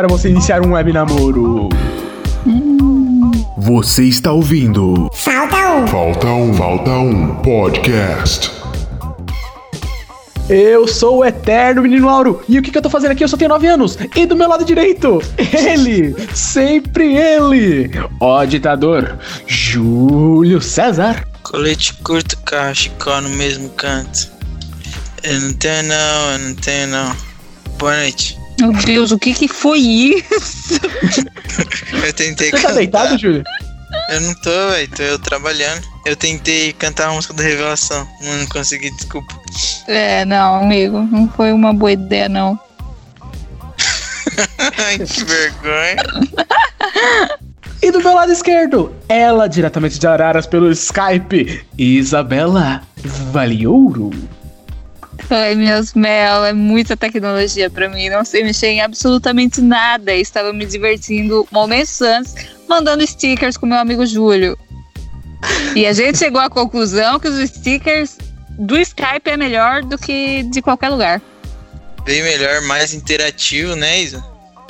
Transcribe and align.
para 0.00 0.08
você 0.08 0.30
iniciar 0.30 0.64
um 0.64 0.72
web 0.72 0.94
namoro. 0.94 1.68
Você 3.58 4.04
está 4.04 4.32
ouvindo 4.32 5.10
Falta 5.12 5.74
um. 5.74 5.86
Falta 5.86 6.26
um, 6.26 6.54
Falta 6.54 6.90
um 6.90 7.34
Podcast. 7.42 8.50
Eu 10.48 10.88
sou 10.88 11.18
o 11.18 11.24
Eterno 11.24 11.82
Menino 11.82 12.08
Auro, 12.08 12.42
e 12.48 12.58
o 12.58 12.62
que, 12.62 12.70
que 12.70 12.78
eu 12.78 12.82
tô 12.82 12.88
fazendo 12.88 13.10
aqui? 13.10 13.22
Eu 13.22 13.28
só 13.28 13.36
tenho 13.36 13.50
9 13.50 13.66
anos, 13.66 13.98
e 14.16 14.24
do 14.24 14.34
meu 14.34 14.48
lado 14.48 14.64
direito, 14.64 15.22
ele, 15.36 16.16
sempre 16.34 17.14
ele, 17.14 17.90
o 18.18 18.46
ditador, 18.46 19.18
Júlio 19.46 20.62
César. 20.62 21.26
Colete 21.42 21.92
curto, 22.02 22.38
cachecol 22.38 23.20
no 23.20 23.28
mesmo 23.28 23.68
canto. 23.70 24.30
Eu 25.22 25.40
não 25.42 25.52
tenho 25.52 25.82
não, 25.82 26.32
eu 26.32 26.38
não 26.38 26.54
tenho 26.54 26.88
não. 26.88 27.14
Boa 27.78 27.96
noite. 27.96 28.39
Meu 28.60 28.72
Deus, 28.72 29.10
o 29.10 29.18
que 29.18 29.32
que 29.32 29.48
foi 29.48 29.78
isso? 29.78 30.74
Eu 32.04 32.12
tentei 32.12 32.50
Você 32.50 32.56
tá 32.56 32.62
cantar. 32.62 32.74
deitado, 32.74 33.18
Júlio? 33.18 33.44
Eu 34.08 34.20
não 34.20 34.34
tô, 34.34 34.50
velho, 34.70 34.88
tô 34.88 35.02
eu 35.02 35.18
trabalhando. 35.18 35.82
Eu 36.06 36.14
tentei 36.14 36.72
cantar 36.72 37.08
a 37.08 37.12
música 37.12 37.34
da 37.34 37.42
Revelação, 37.42 38.06
não 38.22 38.46
consegui, 38.46 38.90
desculpa. 38.92 39.34
É, 39.88 40.24
não, 40.24 40.62
amigo, 40.62 41.00
não 41.10 41.28
foi 41.28 41.52
uma 41.52 41.72
boa 41.72 41.92
ideia, 41.92 42.28
não. 42.28 42.58
Ai, 44.78 44.98
que 44.98 45.24
vergonha. 45.24 45.96
E 47.82 47.90
do 47.90 48.00
meu 48.00 48.14
lado 48.14 48.30
esquerdo, 48.30 48.94
ela 49.08 49.48
diretamente 49.48 49.98
de 49.98 50.06
Araras 50.06 50.46
pelo 50.46 50.70
Skype, 50.70 51.64
Isabela 51.78 52.82
Valiouro. 53.32 54.10
Ai, 55.28 55.54
meus 55.54 55.94
mel, 55.94 56.44
é 56.44 56.52
muita 56.52 56.96
tecnologia 56.96 57.68
pra 57.68 57.88
mim. 57.88 58.08
Não 58.08 58.24
sei 58.24 58.42
mexer 58.42 58.68
em 58.68 58.80
absolutamente 58.80 59.60
nada. 59.60 60.14
Estava 60.14 60.52
me 60.52 60.64
divertindo 60.64 61.46
momentos 61.50 62.00
antes, 62.00 62.34
mandando 62.68 63.06
stickers 63.06 63.56
com 63.56 63.66
meu 63.66 63.78
amigo 63.78 64.06
Júlio. 64.06 64.58
E 65.74 65.86
a 65.86 65.92
gente 65.92 66.18
chegou 66.18 66.40
à 66.40 66.50
conclusão 66.50 67.18
que 67.18 67.28
os 67.28 67.50
stickers 67.50 68.18
do 68.50 68.78
Skype 68.78 69.30
é 69.30 69.36
melhor 69.36 69.82
do 69.82 69.96
que 69.96 70.42
de 70.44 70.60
qualquer 70.60 70.88
lugar. 70.88 71.20
Bem 72.04 72.22
melhor, 72.22 72.62
mais 72.62 72.92
interativo, 72.92 73.76
né, 73.76 74.00
Isa? 74.00 74.24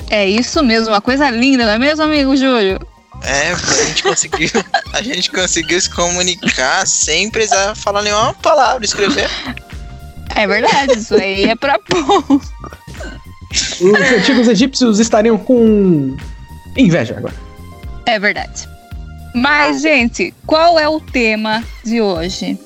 É 0.09 0.27
isso 0.27 0.61
mesmo, 0.63 0.89
uma 0.89 1.01
coisa 1.01 1.29
linda, 1.29 1.65
não 1.65 1.73
é 1.73 1.79
mesmo, 1.79 2.03
amigo 2.03 2.35
Júlio? 2.35 2.79
É, 3.23 3.51
a 3.51 3.85
gente 3.85 4.03
conseguiu, 4.03 4.49
a 4.93 5.01
gente 5.01 5.31
conseguiu 5.31 5.79
se 5.79 5.89
comunicar 5.89 6.85
sem 6.87 7.29
precisar 7.29 7.75
falar 7.75 8.01
nenhuma 8.01 8.33
palavra, 8.33 8.83
escrever. 8.83 9.29
É 10.35 10.47
verdade, 10.47 10.97
isso 10.97 11.15
aí 11.15 11.43
é 11.43 11.55
pra 11.55 11.79
bom. 11.89 12.39
Os 13.51 14.11
antigos 14.17 14.47
egípcios 14.47 14.99
estariam 14.99 15.37
com 15.37 16.15
inveja 16.77 17.17
agora. 17.17 17.35
É 18.05 18.17
verdade. 18.19 18.67
Mas, 19.33 19.81
gente, 19.81 20.33
qual 20.45 20.79
é 20.79 20.87
o 20.87 20.99
tema 20.99 21.63
de 21.83 22.01
hoje? 22.01 22.59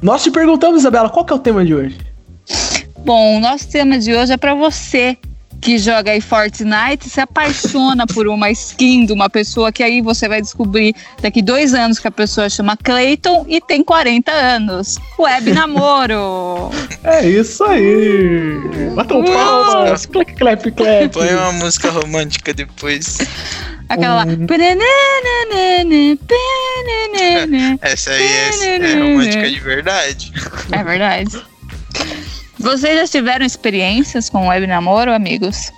Nós 0.00 0.22
te 0.22 0.30
perguntamos, 0.30 0.80
Isabela, 0.80 1.10
qual 1.10 1.24
que 1.24 1.32
é 1.32 1.36
o 1.36 1.40
tema 1.40 1.64
de 1.64 1.74
hoje? 1.74 1.98
Bom, 2.98 3.36
o 3.36 3.40
nosso 3.40 3.68
tema 3.68 3.98
de 3.98 4.14
hoje 4.14 4.32
é 4.32 4.36
pra 4.36 4.54
você 4.54 5.16
que 5.60 5.78
joga 5.78 6.12
aí 6.12 6.20
Fortnite 6.20 7.08
se 7.08 7.20
apaixona 7.20 8.06
por 8.06 8.26
uma 8.26 8.50
skin 8.50 9.04
de 9.04 9.12
uma 9.12 9.28
pessoa 9.28 9.70
que 9.70 9.82
aí 9.82 10.00
você 10.00 10.28
vai 10.28 10.40
descobrir 10.40 10.94
daqui 11.20 11.42
dois 11.42 11.74
anos 11.74 11.98
que 11.98 12.08
a 12.08 12.10
pessoa 12.10 12.48
chama 12.48 12.76
Clayton 12.76 13.44
e 13.48 13.60
tem 13.60 13.84
40 13.84 14.32
anos. 14.32 14.98
Web 15.18 15.52
namoro. 15.54 16.70
É 17.04 17.28
isso 17.28 17.62
aí! 17.64 18.90
Batam 18.94 19.22
palmas! 19.24 20.06
Clap, 20.06 20.34
clap, 20.34 20.70
clap! 20.72 21.08
Põe 21.12 21.34
uma 21.34 21.52
música 21.52 21.90
romântica 21.90 22.54
depois. 22.54 23.18
Aquela 23.88 24.24
lá. 24.24 24.24
Hum. 24.24 24.46
Penenenene. 24.46 26.18
Essa 27.82 28.12
aí 28.12 28.22
é, 28.22 28.76
é 28.76 28.94
romântica 28.94 29.50
de 29.50 29.60
verdade. 29.60 30.32
É 30.72 30.84
verdade. 30.84 31.42
Vocês 32.60 32.94
já 33.00 33.08
tiveram 33.08 33.44
experiências 33.44 34.28
com 34.28 34.48
web 34.48 34.66
namoro, 34.66 35.12
amigos? 35.12 35.72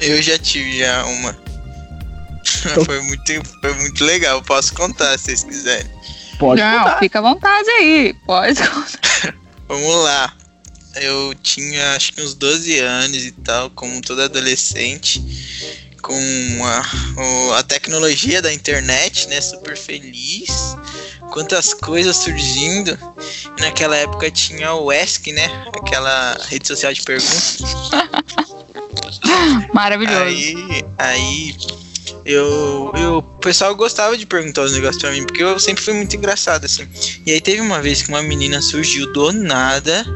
Eu 0.00 0.20
já 0.20 0.36
tive 0.38 0.80
já 0.80 1.04
uma. 1.06 1.32
Foi 2.84 3.00
muito, 3.02 3.32
foi 3.60 3.74
muito 3.74 4.04
legal, 4.04 4.40
posso 4.42 4.72
contar 4.74 5.18
se 5.18 5.24
vocês 5.26 5.44
quiserem. 5.44 5.86
Pode 6.38 6.60
Não, 6.60 6.78
contar. 6.78 6.98
fica 6.98 7.18
à 7.18 7.22
vontade 7.22 7.68
aí. 7.70 8.14
Pode 8.26 8.60
contar. 8.68 9.34
Vamos 9.68 10.04
lá. 10.04 10.32
Eu 10.96 11.34
tinha 11.42 11.94
acho 11.94 12.12
que 12.12 12.22
uns 12.22 12.34
12 12.34 12.78
anos 12.78 13.24
e 13.24 13.30
tal, 13.32 13.68
como 13.70 14.00
todo 14.00 14.22
adolescente, 14.22 15.20
com 16.06 16.64
a, 16.64 17.58
a 17.58 17.62
tecnologia 17.64 18.40
da 18.40 18.52
internet, 18.52 19.26
né? 19.28 19.40
Super 19.40 19.76
feliz. 19.76 20.76
Quantas 21.32 21.74
coisas 21.74 22.16
surgindo. 22.16 22.96
E 23.58 23.60
naquela 23.60 23.96
época 23.96 24.30
tinha 24.30 24.72
o 24.74 24.92
ESC, 24.92 25.32
né? 25.32 25.64
Aquela 25.74 26.38
rede 26.48 26.68
social 26.68 26.92
de 26.92 27.02
perguntas. 27.02 27.58
Maravilhoso. 29.74 30.22
Aí, 30.22 30.84
aí 30.96 31.56
eu, 32.24 32.92
eu, 32.96 33.18
o 33.18 33.22
pessoal 33.22 33.74
gostava 33.74 34.16
de 34.16 34.26
perguntar 34.26 34.62
os 34.62 34.72
negócios 34.72 35.02
pra 35.02 35.10
mim, 35.10 35.24
porque 35.24 35.42
eu 35.42 35.58
sempre 35.58 35.82
fui 35.82 35.94
muito 35.94 36.14
engraçado, 36.14 36.66
assim. 36.66 36.88
E 37.26 37.32
aí 37.32 37.40
teve 37.40 37.60
uma 37.60 37.82
vez 37.82 38.02
que 38.02 38.10
uma 38.10 38.22
menina 38.22 38.62
surgiu 38.62 39.12
do 39.12 39.32
nada 39.32 40.06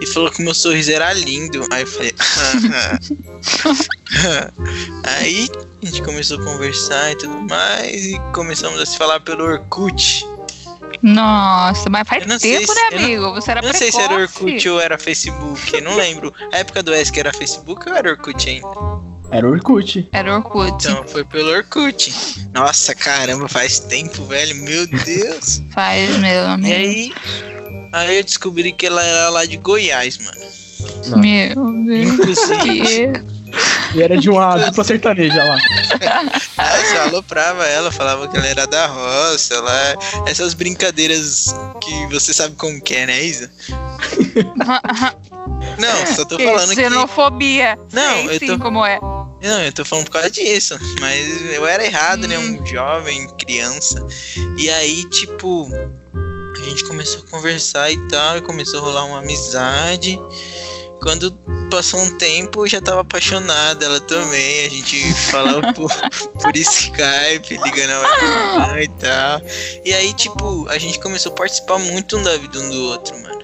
e 0.00 0.06
falou 0.06 0.30
que 0.30 0.40
meu 0.40 0.54
sorriso 0.54 0.92
era 0.92 1.12
lindo. 1.12 1.66
Aí 1.72 1.82
eu 1.82 1.86
falei. 1.88 2.14
aí 5.04 5.48
a 5.82 5.86
gente 5.86 6.02
começou 6.02 6.38
a 6.40 6.44
conversar 6.44 7.12
e 7.12 7.16
tudo 7.16 7.36
mais, 7.48 8.06
e 8.06 8.18
começamos 8.32 8.80
a 8.80 8.86
se 8.86 8.96
falar 8.96 9.20
pelo 9.20 9.44
Orkut. 9.44 10.24
Nossa, 11.02 11.90
mas 11.90 12.08
faz 12.08 12.26
não 12.26 12.38
sei 12.38 12.58
tempo, 12.58 12.72
se- 12.72 12.74
né, 12.80 12.86
eu 12.92 12.98
não- 12.98 13.04
amigo? 13.04 13.30
Você 13.34 13.50
era 13.50 13.60
Eu 13.60 13.64
não 13.64 13.72
sei 13.74 13.90
precoce. 13.90 14.06
se 14.08 14.12
era 14.12 14.22
Orkut 14.22 14.68
ou 14.68 14.80
era 14.80 14.98
Facebook, 14.98 15.80
não 15.80 15.96
lembro. 15.96 16.32
A 16.52 16.58
época 16.58 16.82
do 16.82 16.94
ESC 16.94 17.18
era 17.20 17.32
Facebook 17.32 17.88
ou 17.88 17.94
era 17.94 18.10
Orkut 18.10 18.48
ainda? 18.48 18.66
Era 19.30 19.48
Orkut. 19.48 20.08
Era 20.12 20.34
Orkut. 20.36 20.68
Então, 20.86 21.04
foi 21.08 21.24
pelo 21.24 21.50
Orkut. 21.50 22.12
Nossa, 22.54 22.94
caramba, 22.94 23.48
faz 23.48 23.78
tempo, 23.80 24.24
velho. 24.24 24.54
Meu 24.56 24.86
Deus. 24.86 25.60
Faz 25.74 26.16
meu 26.18 26.30
e 26.30 26.46
amigo. 26.46 26.74
aí, 26.74 27.12
aí 27.92 28.16
eu 28.18 28.24
descobri 28.24 28.72
que 28.72 28.86
ela 28.86 29.02
era 29.04 29.28
lá 29.30 29.44
de 29.44 29.56
Goiás, 29.56 30.18
mano. 30.18 31.20
Meu 31.20 31.84
Deus. 31.84 32.12
Inclusive, 32.14 33.12
E 33.96 34.02
era 34.02 34.16
de 34.18 34.28
uma 34.28 34.56
dupla 34.58 34.84
sertaneja 34.84 35.42
lá. 35.42 35.56
ela 36.58 36.84
só 36.84 37.02
aloprava 37.08 37.64
ela, 37.66 37.90
falava 37.90 38.28
que 38.28 38.36
ela 38.36 38.46
era 38.46 38.66
da 38.66 38.86
roça, 38.86 39.58
lá. 39.60 39.96
Essas 40.26 40.52
brincadeiras 40.54 41.54
que 41.80 42.06
você 42.12 42.34
sabe 42.34 42.54
como 42.56 42.80
que 42.80 42.94
é, 42.94 43.06
né, 43.06 43.22
Isa? 43.24 43.50
Não, 45.78 46.06
só 46.14 46.24
tô 46.24 46.38
falando 46.38 46.68
que. 46.70 46.74
xenofobia. 46.76 47.78
Não, 47.92 48.26
Sei 48.28 48.50
eu 48.50 48.56
tô- 48.56 48.62
como 48.62 48.84
é. 48.84 48.98
Não, 49.00 49.62
eu 49.62 49.72
tô 49.72 49.84
falando 49.84 50.04
por 50.06 50.12
causa 50.12 50.30
disso. 50.30 50.78
Mas 51.00 51.52
eu 51.52 51.66
era 51.66 51.84
errado, 51.84 52.26
né? 52.26 52.38
Um 52.38 52.64
jovem, 52.66 53.26
criança. 53.36 54.04
E 54.58 54.68
aí, 54.70 55.08
tipo, 55.10 55.68
a 56.58 56.64
gente 56.64 56.84
começou 56.84 57.22
a 57.26 57.30
conversar 57.30 57.90
e 57.90 58.08
tal, 58.08 58.38
e 58.38 58.40
começou 58.42 58.80
a 58.80 58.82
rolar 58.82 59.04
uma 59.04 59.18
amizade. 59.18 60.18
Quando 61.00 61.30
passou 61.70 62.00
um 62.00 62.16
tempo, 62.18 62.64
eu 62.64 62.68
já 62.68 62.80
tava 62.80 63.00
apaixonada, 63.02 63.84
ela 63.84 64.00
também. 64.00 64.66
A 64.66 64.70
gente 64.70 65.14
falava 65.30 65.72
por, 65.74 65.90
por 66.40 66.56
Skype, 66.56 67.56
ligando 67.64 67.90
a 67.90 68.00
webcam 68.00 68.82
e 68.82 68.88
tal. 68.88 69.42
E 69.84 69.92
aí, 69.92 70.12
tipo, 70.14 70.66
a 70.68 70.78
gente 70.78 70.98
começou 71.00 71.32
a 71.32 71.34
participar 71.34 71.78
muito 71.78 72.16
um 72.16 72.22
da 72.22 72.36
vida 72.36 72.58
um 72.58 72.70
do 72.70 72.84
outro, 72.84 73.18
mano. 73.20 73.36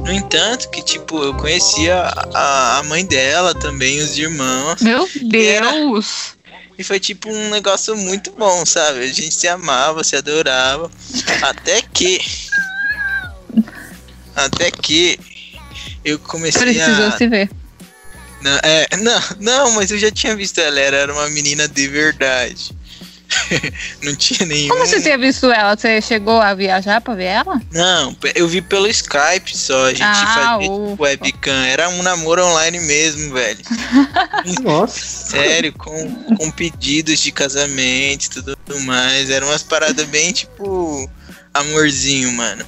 No 0.00 0.12
entanto, 0.12 0.70
que, 0.70 0.82
tipo, 0.82 1.22
eu 1.22 1.34
conhecia 1.34 2.12
a, 2.34 2.78
a 2.78 2.82
mãe 2.84 3.04
dela 3.04 3.54
também, 3.54 4.00
os 4.00 4.16
irmãos. 4.16 4.80
Meu 4.80 5.08
Deus. 5.22 6.34
E 6.76 6.82
foi 6.82 6.98
tipo 6.98 7.30
um 7.30 7.50
negócio 7.50 7.96
muito 7.96 8.32
bom, 8.32 8.66
sabe? 8.66 9.00
A 9.00 9.06
gente 9.06 9.32
se 9.32 9.46
amava, 9.46 10.02
se 10.02 10.16
adorava. 10.16 10.90
Até 11.42 11.80
que. 11.82 12.18
Até 14.34 14.70
que. 14.70 15.18
Eu 16.04 16.18
comecei 16.18 16.60
Precisou 16.62 17.06
a. 17.06 17.16
se 17.16 17.26
ver. 17.28 17.50
Não, 18.42 18.58
é, 18.62 18.86
não, 18.98 19.22
não, 19.40 19.70
mas 19.72 19.90
eu 19.90 19.98
já 19.98 20.10
tinha 20.10 20.36
visto 20.36 20.58
ela, 20.60 20.78
era 20.78 21.12
uma 21.12 21.28
menina 21.30 21.66
de 21.66 21.88
verdade. 21.88 22.72
não 24.02 24.14
tinha 24.14 24.46
nenhum. 24.46 24.68
Como 24.68 24.86
você 24.86 25.00
tinha 25.00 25.16
visto 25.16 25.50
ela? 25.50 25.74
Você 25.76 26.00
chegou 26.02 26.40
a 26.40 26.54
viajar 26.54 27.00
pra 27.00 27.14
ver 27.14 27.24
ela? 27.24 27.60
Não, 27.72 28.14
eu 28.34 28.46
vi 28.46 28.60
pelo 28.60 28.86
Skype 28.86 29.56
só. 29.56 29.86
A 29.86 29.90
gente 29.90 30.02
Ah, 30.02 30.14
fazia 30.34 30.70
ufa. 30.70 30.90
tipo, 30.90 31.02
webcam. 31.02 31.64
Era 31.64 31.88
um 31.88 32.02
namoro 32.02 32.44
online 32.44 32.80
mesmo, 32.80 33.32
velho. 33.32 33.58
Nossa. 34.62 35.00
Sério, 35.00 35.72
com, 35.72 36.14
com 36.36 36.50
pedidos 36.50 37.18
de 37.20 37.32
casamento 37.32 38.26
e 38.26 38.28
tudo 38.30 38.56
mais. 38.80 39.30
Eram 39.30 39.48
umas 39.48 39.62
paradas 39.62 40.06
bem 40.06 40.32
tipo. 40.32 41.10
Amorzinho, 41.52 42.30
mano. 42.32 42.64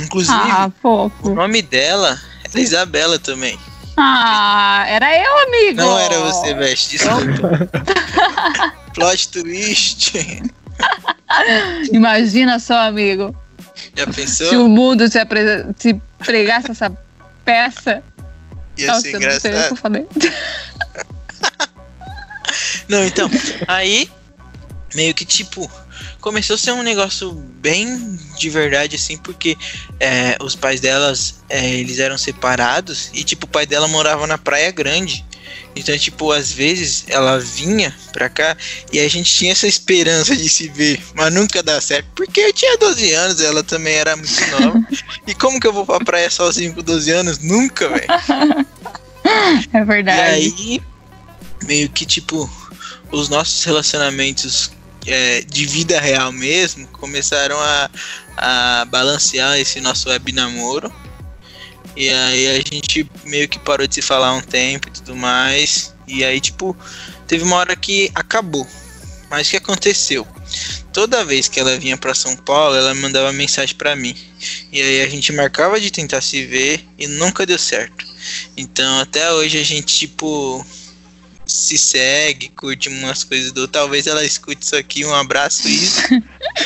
Inclusive, 0.00 0.36
Ah, 0.38 0.70
o 0.84 1.30
nome 1.30 1.62
dela 1.62 2.20
era 2.52 2.60
Isabela 2.60 3.18
também. 3.18 3.58
Ah, 3.96 4.84
era 4.88 5.14
eu, 5.14 5.38
amigo. 5.48 5.76
Não 5.76 5.98
era 5.98 6.18
você, 6.20 6.54
Veste, 6.54 6.96
desculpa. 6.96 7.68
Plot 8.94 9.28
twist. 9.28 10.12
Imagina 11.92 12.58
só, 12.58 12.78
amigo. 12.88 13.34
Já 13.96 14.06
Se 14.06 14.12
pensou? 14.12 14.64
o 14.64 14.68
mundo 14.68 15.04
apre- 15.20 15.72
te 15.78 16.00
pregasse 16.18 16.70
essa 16.70 16.90
peça. 17.44 18.02
Ia 18.78 18.86
Nossa, 18.88 19.00
ser 19.02 19.14
eu 19.14 19.20
não 19.20 19.30
sei 19.30 19.36
o 19.36 19.40
que 19.40 19.46
eu 19.46 19.50
engraçado. 19.50 19.76
falei. 19.76 20.06
Não, 22.88 23.04
então, 23.04 23.30
aí 23.68 24.10
meio 24.94 25.14
que 25.14 25.24
tipo 25.24 25.70
começou 26.20 26.54
a 26.54 26.58
ser 26.58 26.72
um 26.72 26.82
negócio 26.82 27.32
bem 27.32 28.18
de 28.38 28.50
verdade 28.50 28.96
assim, 28.96 29.16
porque 29.18 29.56
é, 29.98 30.36
os 30.40 30.54
pais 30.54 30.80
delas 30.80 31.36
é, 31.48 31.70
eles 31.74 31.98
eram 31.98 32.16
separados 32.18 33.10
e 33.12 33.24
tipo 33.24 33.46
o 33.46 33.48
pai 33.48 33.66
dela 33.66 33.88
morava 33.88 34.26
na 34.26 34.38
Praia 34.38 34.70
Grande. 34.70 35.24
Então, 35.74 35.96
tipo, 35.96 36.32
às 36.32 36.50
vezes 36.50 37.04
ela 37.08 37.38
vinha 37.38 37.94
pra 38.12 38.28
cá 38.28 38.56
e 38.92 38.98
a 38.98 39.08
gente 39.08 39.32
tinha 39.32 39.52
essa 39.52 39.66
esperança 39.68 40.34
de 40.36 40.48
se 40.48 40.68
ver, 40.68 41.00
mas 41.14 41.32
nunca 41.32 41.62
dá 41.62 41.80
certo, 41.80 42.06
porque 42.14 42.40
eu 42.40 42.52
tinha 42.52 42.76
12 42.76 43.12
anos, 43.12 43.40
ela 43.40 43.62
também 43.62 43.94
era 43.94 44.16
muito 44.16 44.46
nova. 44.50 44.80
e 45.26 45.34
como 45.34 45.60
que 45.60 45.66
eu 45.66 45.72
vou 45.72 45.86
pra 45.86 46.00
praia 46.00 46.28
sozinho 46.30 46.74
com 46.74 46.82
12 46.82 47.10
anos? 47.12 47.38
Nunca, 47.38 47.88
velho. 47.88 48.06
É 49.72 49.78
E 49.80 49.84
verdade. 49.84 50.20
aí, 50.20 50.82
meio 51.64 51.88
que 51.90 52.04
tipo, 52.04 52.50
os 53.12 53.28
nossos 53.28 53.62
relacionamentos 53.64 54.72
é, 55.06 55.42
de 55.42 55.66
vida 55.66 56.00
real 56.00 56.32
mesmo 56.32 56.86
começaram 56.88 57.58
a, 57.58 57.90
a 58.36 58.84
balancear 58.86 59.58
esse 59.58 59.80
nosso 59.80 60.08
web 60.08 60.32
namoro. 60.32 60.92
E 61.96 62.08
aí 62.08 62.46
a 62.48 62.54
gente 62.56 63.10
meio 63.24 63.48
que 63.48 63.58
parou 63.58 63.86
de 63.86 63.96
se 63.96 64.02
falar 64.02 64.32
um 64.34 64.40
tempo 64.40 64.88
e 64.88 64.90
tudo 64.92 65.16
mais. 65.16 65.94
E 66.06 66.24
aí, 66.24 66.40
tipo, 66.40 66.76
teve 67.26 67.44
uma 67.44 67.56
hora 67.56 67.76
que 67.76 68.10
acabou. 68.14 68.66
Mas 69.28 69.46
o 69.46 69.50
que 69.50 69.56
aconteceu? 69.56 70.26
Toda 70.92 71.24
vez 71.24 71.46
que 71.46 71.60
ela 71.60 71.78
vinha 71.78 71.96
pra 71.96 72.14
São 72.14 72.36
Paulo, 72.36 72.74
ela 72.74 72.92
mandava 72.94 73.32
mensagem 73.32 73.76
pra 73.76 73.94
mim. 73.94 74.16
E 74.72 74.82
aí 74.82 75.02
a 75.02 75.08
gente 75.08 75.32
marcava 75.32 75.80
de 75.80 75.90
tentar 75.90 76.20
se 76.20 76.44
ver 76.44 76.84
e 76.98 77.06
nunca 77.06 77.46
deu 77.46 77.58
certo. 77.58 78.04
Então 78.56 78.98
até 78.98 79.32
hoje 79.32 79.58
a 79.58 79.62
gente, 79.62 79.96
tipo, 79.96 80.66
se 81.50 81.76
segue, 81.76 82.48
curte 82.48 82.88
umas 82.88 83.24
coisas 83.24 83.52
do. 83.52 83.66
Talvez 83.66 84.06
ela 84.06 84.24
escute 84.24 84.64
isso 84.64 84.76
aqui, 84.76 85.04
um 85.04 85.14
abraço 85.14 85.68
isso. 85.68 86.00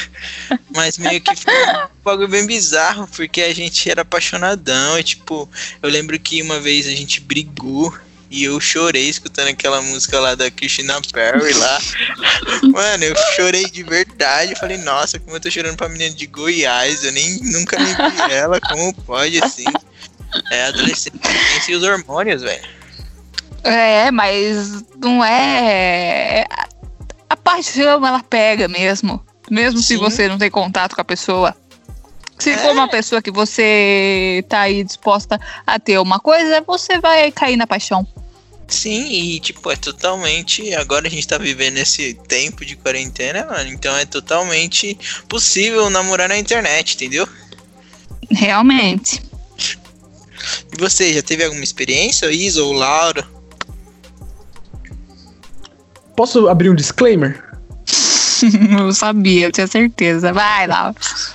Mas 0.74 0.98
meio 0.98 1.20
que 1.20 1.34
foi 1.36 1.52
um 1.52 1.88
bagulho 2.04 2.28
bem 2.28 2.46
bizarro, 2.46 3.08
porque 3.08 3.42
a 3.42 3.54
gente 3.54 3.90
era 3.90 4.02
apaixonadão. 4.02 4.98
E 4.98 5.02
tipo, 5.02 5.48
eu 5.82 5.90
lembro 5.90 6.18
que 6.18 6.42
uma 6.42 6.60
vez 6.60 6.86
a 6.86 6.90
gente 6.90 7.20
brigou. 7.20 7.96
E 8.30 8.42
eu 8.42 8.58
chorei 8.58 9.08
escutando 9.08 9.48
aquela 9.48 9.80
música 9.80 10.18
lá 10.18 10.34
da 10.34 10.50
Christina 10.50 11.00
Perry 11.12 11.52
lá. 11.52 11.80
Mano, 12.64 13.04
eu 13.04 13.14
chorei 13.36 13.70
de 13.70 13.84
verdade. 13.84 14.52
Eu 14.52 14.58
falei, 14.58 14.76
nossa, 14.78 15.20
como 15.20 15.36
eu 15.36 15.40
tô 15.40 15.48
chorando 15.48 15.76
pra 15.76 15.88
menina 15.88 16.12
de 16.12 16.26
Goiás. 16.26 17.04
Eu 17.04 17.12
nem 17.12 17.38
nunca 17.42 17.78
nem 17.78 17.94
vi 17.94 18.32
ela. 18.32 18.60
Como 18.60 18.92
pode 19.02 19.40
assim? 19.40 19.66
É 20.50 20.64
adolescente 20.64 21.20
e 21.68 21.74
os 21.76 21.84
hormônios, 21.84 22.42
velho. 22.42 22.83
É, 23.64 24.10
mas 24.10 24.84
não 24.98 25.24
é. 25.24 26.46
A 27.28 27.36
paixão, 27.36 28.06
ela 28.06 28.22
pega 28.22 28.68
mesmo. 28.68 29.24
Mesmo 29.50 29.80
se 29.80 29.94
Sim. 29.94 29.96
você 29.98 30.28
não 30.28 30.38
tem 30.38 30.50
contato 30.50 30.94
com 30.94 31.00
a 31.00 31.04
pessoa. 31.04 31.54
Se 32.38 32.50
É. 32.50 32.58
for 32.58 32.72
uma 32.72 32.88
pessoa 32.88 33.22
que 33.22 33.30
você 33.30 34.44
tá 34.48 34.60
aí 34.60 34.82
disposta 34.84 35.40
a 35.66 35.78
ter 35.78 35.98
uma 35.98 36.18
coisa, 36.18 36.62
você 36.66 36.98
vai 36.98 37.30
cair 37.32 37.56
na 37.56 37.66
paixão. 37.66 38.06
Sim, 38.66 39.06
e 39.10 39.40
tipo, 39.40 39.70
é 39.70 39.76
totalmente. 39.76 40.74
Agora 40.74 41.06
a 41.06 41.10
gente 41.10 41.26
tá 41.26 41.38
vivendo 41.38 41.76
esse 41.78 42.14
tempo 42.26 42.64
de 42.64 42.76
quarentena, 42.76 43.46
mano. 43.46 43.70
Então 43.70 43.94
é 43.96 44.04
totalmente 44.04 44.98
possível 45.28 45.88
namorar 45.90 46.28
na 46.28 46.38
internet, 46.38 46.94
entendeu? 46.94 47.28
Realmente. 48.30 49.22
E 50.72 50.78
você, 50.78 51.12
já 51.12 51.22
teve 51.22 51.44
alguma 51.44 51.62
experiência, 51.64 52.30
Isa 52.30 52.62
ou 52.62 52.72
Laura? 52.72 53.26
Posso 56.16 56.48
abrir 56.48 56.70
um 56.70 56.74
disclaimer? 56.74 57.42
eu 58.78 58.92
sabia, 58.92 59.46
eu 59.46 59.52
tinha 59.52 59.66
certeza. 59.66 60.32
Vai 60.32 60.66
lá. 60.66 60.94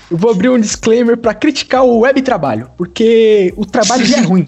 Eu 0.10 0.18
vou 0.18 0.32
abrir 0.32 0.50
um 0.50 0.60
disclaimer 0.60 1.18
pra 1.18 1.34
criticar 1.34 1.84
o 1.84 2.00
web 2.00 2.22
trabalho, 2.22 2.70
porque 2.78 3.54
o 3.58 3.66
trabalho 3.66 4.06
já 4.06 4.18
é 4.18 4.22
ruim. 4.22 4.48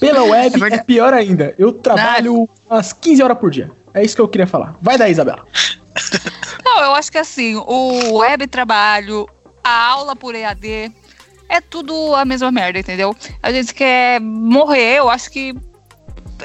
Pela 0.00 0.20
É 0.26 0.30
web 0.30 0.56
é, 0.56 0.58
verdade. 0.58 0.84
pior 0.84 1.12
ainda. 1.12 1.54
Eu 1.58 1.72
trabalho 1.72 2.48
umas 2.68 2.92
15 2.92 3.22
horas 3.22 3.38
por 3.38 3.50
dia. 3.50 3.70
É 3.94 4.04
isso 4.04 4.14
que 4.14 4.20
eu 4.20 4.28
queria 4.28 4.46
falar. 4.46 4.76
Vai 4.80 4.98
daí, 4.98 5.12
Isabela. 5.12 5.44
Não, 6.64 6.80
eu 6.84 6.94
acho 6.94 7.10
que 7.10 7.18
assim, 7.18 7.56
o 7.56 8.18
web 8.18 8.46
trabalho, 8.46 9.28
a 9.64 9.86
aula 9.86 10.14
por 10.14 10.34
EAD, 10.34 10.92
é 11.48 11.60
tudo 11.60 12.14
a 12.14 12.24
mesma 12.24 12.52
merda, 12.52 12.78
entendeu? 12.78 13.16
A 13.42 13.50
gente 13.50 13.72
quer 13.72 14.20
morrer, 14.20 14.98
eu 14.98 15.08
acho 15.08 15.30
que 15.30 15.54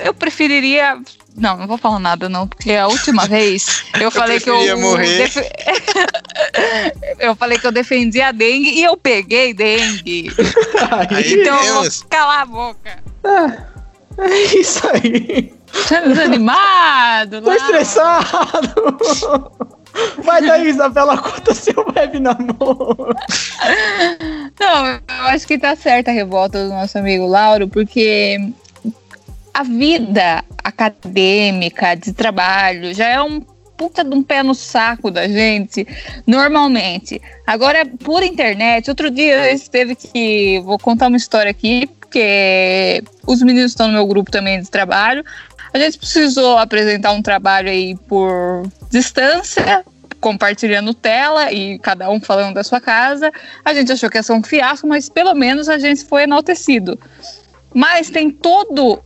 eu 0.04 0.14
preferiria. 0.14 0.98
Não, 1.36 1.58
não 1.58 1.66
vou 1.68 1.78
falar 1.80 2.00
nada, 2.00 2.30
não, 2.30 2.48
porque 2.48 2.72
a 2.74 2.88
última 2.88 3.28
vez 3.28 3.84
eu 4.00 4.12
falei 4.12 4.40
que 4.40 4.50
eu. 4.50 4.78
morrer. 4.80 5.18
defe- 5.18 5.52
eu 7.20 7.36
falei 7.36 7.58
que 7.58 7.66
eu 7.66 7.72
defendia 7.74 8.28
a 8.28 8.32
dengue 8.32 8.70
e 8.70 8.84
eu 8.84 8.96
peguei 8.96 9.54
dengue. 9.54 10.32
Aí 11.10 11.34
Então 11.34 11.58
eu 11.64 11.74
vou 11.74 11.82
temos. 11.84 12.06
calar 12.10 12.42
a 12.42 12.46
boca. 12.46 13.04
É 14.18 14.56
isso 14.56 14.82
aí. 14.94 15.54
Tá 15.90 16.02
desanimado? 16.02 17.42
Tô 17.42 17.48
lá. 17.50 17.56
estressado. 17.56 19.52
Vai 20.24 20.42
daí, 20.46 20.70
Isabela, 20.70 21.18
conta 21.18 21.54
seu 21.54 21.86
web 21.96 22.20
namoro. 22.20 23.16
Não, 24.60 24.86
eu 24.88 25.26
acho 25.30 25.48
que 25.48 25.58
tá 25.58 25.76
certa 25.76 26.12
a 26.12 26.14
revolta 26.14 26.64
do 26.64 26.70
nosso 26.70 26.98
amigo 26.98 27.26
Lauro, 27.28 27.68
porque 27.68 28.38
a 29.54 29.64
vida 29.64 30.44
acadêmica, 30.64 31.96
de 31.96 32.12
trabalho, 32.12 32.94
já 32.94 33.08
é 33.08 33.22
um 33.22 33.42
puta 33.78 34.04
de 34.04 34.16
um 34.16 34.24
pé 34.24 34.44
no 34.44 34.56
saco 34.56 35.12
da 35.12 35.28
gente, 35.28 35.86
normalmente. 36.26 37.22
Agora, 37.46 37.86
por 37.86 38.24
internet, 38.24 38.90
outro 38.90 39.10
dia 39.12 39.52
eu 39.52 39.60
teve 39.70 39.96
que. 39.96 40.60
Vou 40.62 40.80
contar 40.80 41.08
uma 41.08 41.18
história 41.18 41.52
aqui, 41.52 41.88
porque 41.88 43.04
os 43.28 43.42
meninos 43.42 43.72
estão 43.72 43.88
no 43.88 43.94
meu 43.94 44.08
grupo 44.08 44.32
também 44.32 44.62
de 44.62 44.70
trabalho. 44.70 45.24
A 45.74 45.80
gente 45.80 45.98
precisou 45.98 46.58
apresentar 46.58 47.12
um 47.12 47.22
trabalho 47.22 47.70
aí 47.70 47.96
por 48.08 48.64
distância, 48.92 49.84
compartilhando 50.22 50.94
tela 50.94 51.52
e 51.52 51.80
cada 51.80 52.10
um 52.10 52.22
falando 52.22 52.54
da 52.54 52.64
sua 52.64 52.80
casa. 52.80 53.32
A 53.66 53.74
gente 53.74 53.92
achou 53.92 54.10
que 54.10 54.18
ia 54.18 54.24
ser 54.24 54.34
um 54.34 54.44
fiasco, 54.44 54.88
mas 54.88 55.10
pelo 55.10 55.34
menos 55.34 55.68
a 55.68 55.80
gente 55.80 56.06
foi 56.06 56.24
enaltecido. 56.24 56.98
Mas 57.74 58.10
tem 58.10 58.30
todo. 58.30 59.02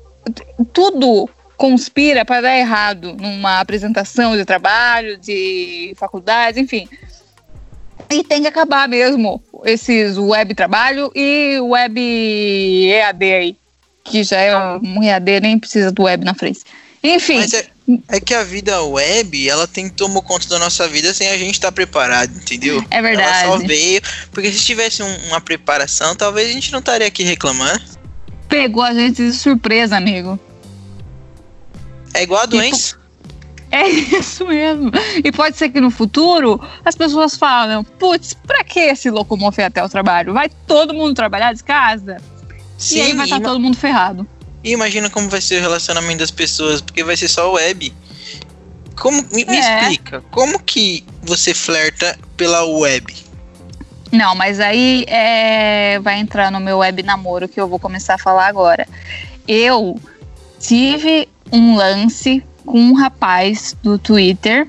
Tudo 0.73 1.29
conspira 1.55 2.23
para 2.23 2.41
dar 2.41 2.57
errado 2.57 3.15
numa 3.19 3.59
apresentação 3.59 4.37
de 4.37 4.45
trabalho, 4.45 5.17
de 5.17 5.93
faculdade, 5.97 6.59
enfim. 6.59 6.87
E 8.09 8.23
tem 8.23 8.41
que 8.41 8.47
acabar 8.47 8.87
mesmo 8.87 9.41
esses 9.65 10.17
web 10.17 10.53
trabalho 10.53 11.11
e 11.15 11.59
web 11.59 11.99
EAD 11.99 13.23
aí. 13.33 13.57
Que 14.03 14.23
já 14.23 14.39
é 14.39 14.55
um 14.57 15.03
EAD, 15.03 15.41
nem 15.41 15.59
precisa 15.59 15.91
do 15.91 16.03
web 16.03 16.23
na 16.23 16.33
frente. 16.33 16.61
Enfim. 17.03 17.37
Mas 17.39 17.53
é, 17.53 17.67
é 18.09 18.19
que 18.19 18.33
a 18.33 18.43
vida 18.43 18.81
web, 18.83 19.49
ela 19.49 19.67
tem 19.67 19.89
tomou 19.89 20.21
conta 20.21 20.47
da 20.47 20.57
nossa 20.59 20.87
vida 20.87 21.13
sem 21.13 21.27
a 21.27 21.37
gente 21.37 21.55
estar 21.55 21.71
preparado, 21.71 22.31
entendeu? 22.35 22.83
É 22.89 23.01
verdade. 23.01 23.45
Ela 23.45 23.57
só 23.59 23.65
veio. 23.65 24.01
Porque 24.31 24.51
se 24.51 24.63
tivesse 24.63 25.03
um- 25.03 25.17
uma 25.27 25.41
preparação, 25.41 26.15
talvez 26.15 26.49
a 26.49 26.53
gente 26.53 26.71
não 26.71 26.79
estaria 26.79 27.07
aqui 27.07 27.23
reclamando. 27.23 27.81
Pegou 28.47 28.83
a 28.83 28.93
gente 28.93 29.17
de 29.17 29.33
surpresa, 29.33 29.97
amigo. 29.97 30.39
É 32.13 32.23
igual 32.23 32.41
a 32.41 32.45
doença. 32.45 32.97
É 33.69 33.87
isso 33.89 34.45
mesmo. 34.47 34.91
E 35.23 35.31
pode 35.31 35.57
ser 35.57 35.69
que 35.69 35.81
no 35.81 35.91
futuro 35.91 36.59
as 36.85 36.95
pessoas 36.95 37.35
falem: 37.35 37.83
putz, 37.99 38.33
pra 38.33 38.63
que 38.63 38.95
se 38.95 39.09
locomover 39.09 39.65
até 39.65 39.83
o 39.83 39.89
trabalho? 39.89 40.33
Vai 40.33 40.49
todo 40.65 40.93
mundo 40.93 41.13
trabalhar 41.15 41.53
de 41.53 41.63
casa? 41.63 42.17
Sim, 42.77 42.97
e 42.97 43.01
aí 43.01 43.13
vai 43.13 43.25
estar 43.25 43.37
ima- 43.37 43.49
todo 43.49 43.59
mundo 43.59 43.75
ferrado. 43.75 44.25
E 44.63 44.71
imagina 44.71 45.09
como 45.09 45.29
vai 45.29 45.41
ser 45.41 45.57
o 45.57 45.61
relacionamento 45.61 46.19
das 46.19 46.31
pessoas, 46.31 46.81
porque 46.81 47.03
vai 47.03 47.17
ser 47.17 47.27
só 47.27 47.51
web. 47.53 47.93
Como 48.95 49.21
me, 49.31 49.45
me 49.45 49.57
É. 49.57 49.81
explica, 49.81 50.21
como 50.31 50.59
que 50.63 51.03
você 51.21 51.53
flerta 51.53 52.17
pela 52.35 52.63
web? 52.65 53.13
Não, 54.11 54.35
mas 54.35 54.59
aí 54.59 55.05
é, 55.07 55.99
vai 55.99 56.19
entrar 56.19 56.51
no 56.51 56.59
meu 56.59 56.79
web 56.79 57.03
namoro 57.03 57.47
que 57.47 57.59
eu 57.59 57.67
vou 57.67 57.79
começar 57.79 58.15
a 58.15 58.17
falar 58.17 58.47
agora. 58.47 58.87
Eu 59.47 59.99
tive 60.59 61.27
um 61.51 61.75
lance 61.75 62.43
com 62.65 62.79
um 62.79 62.93
rapaz 62.93 63.75
do 63.81 63.97
Twitter 63.97 64.67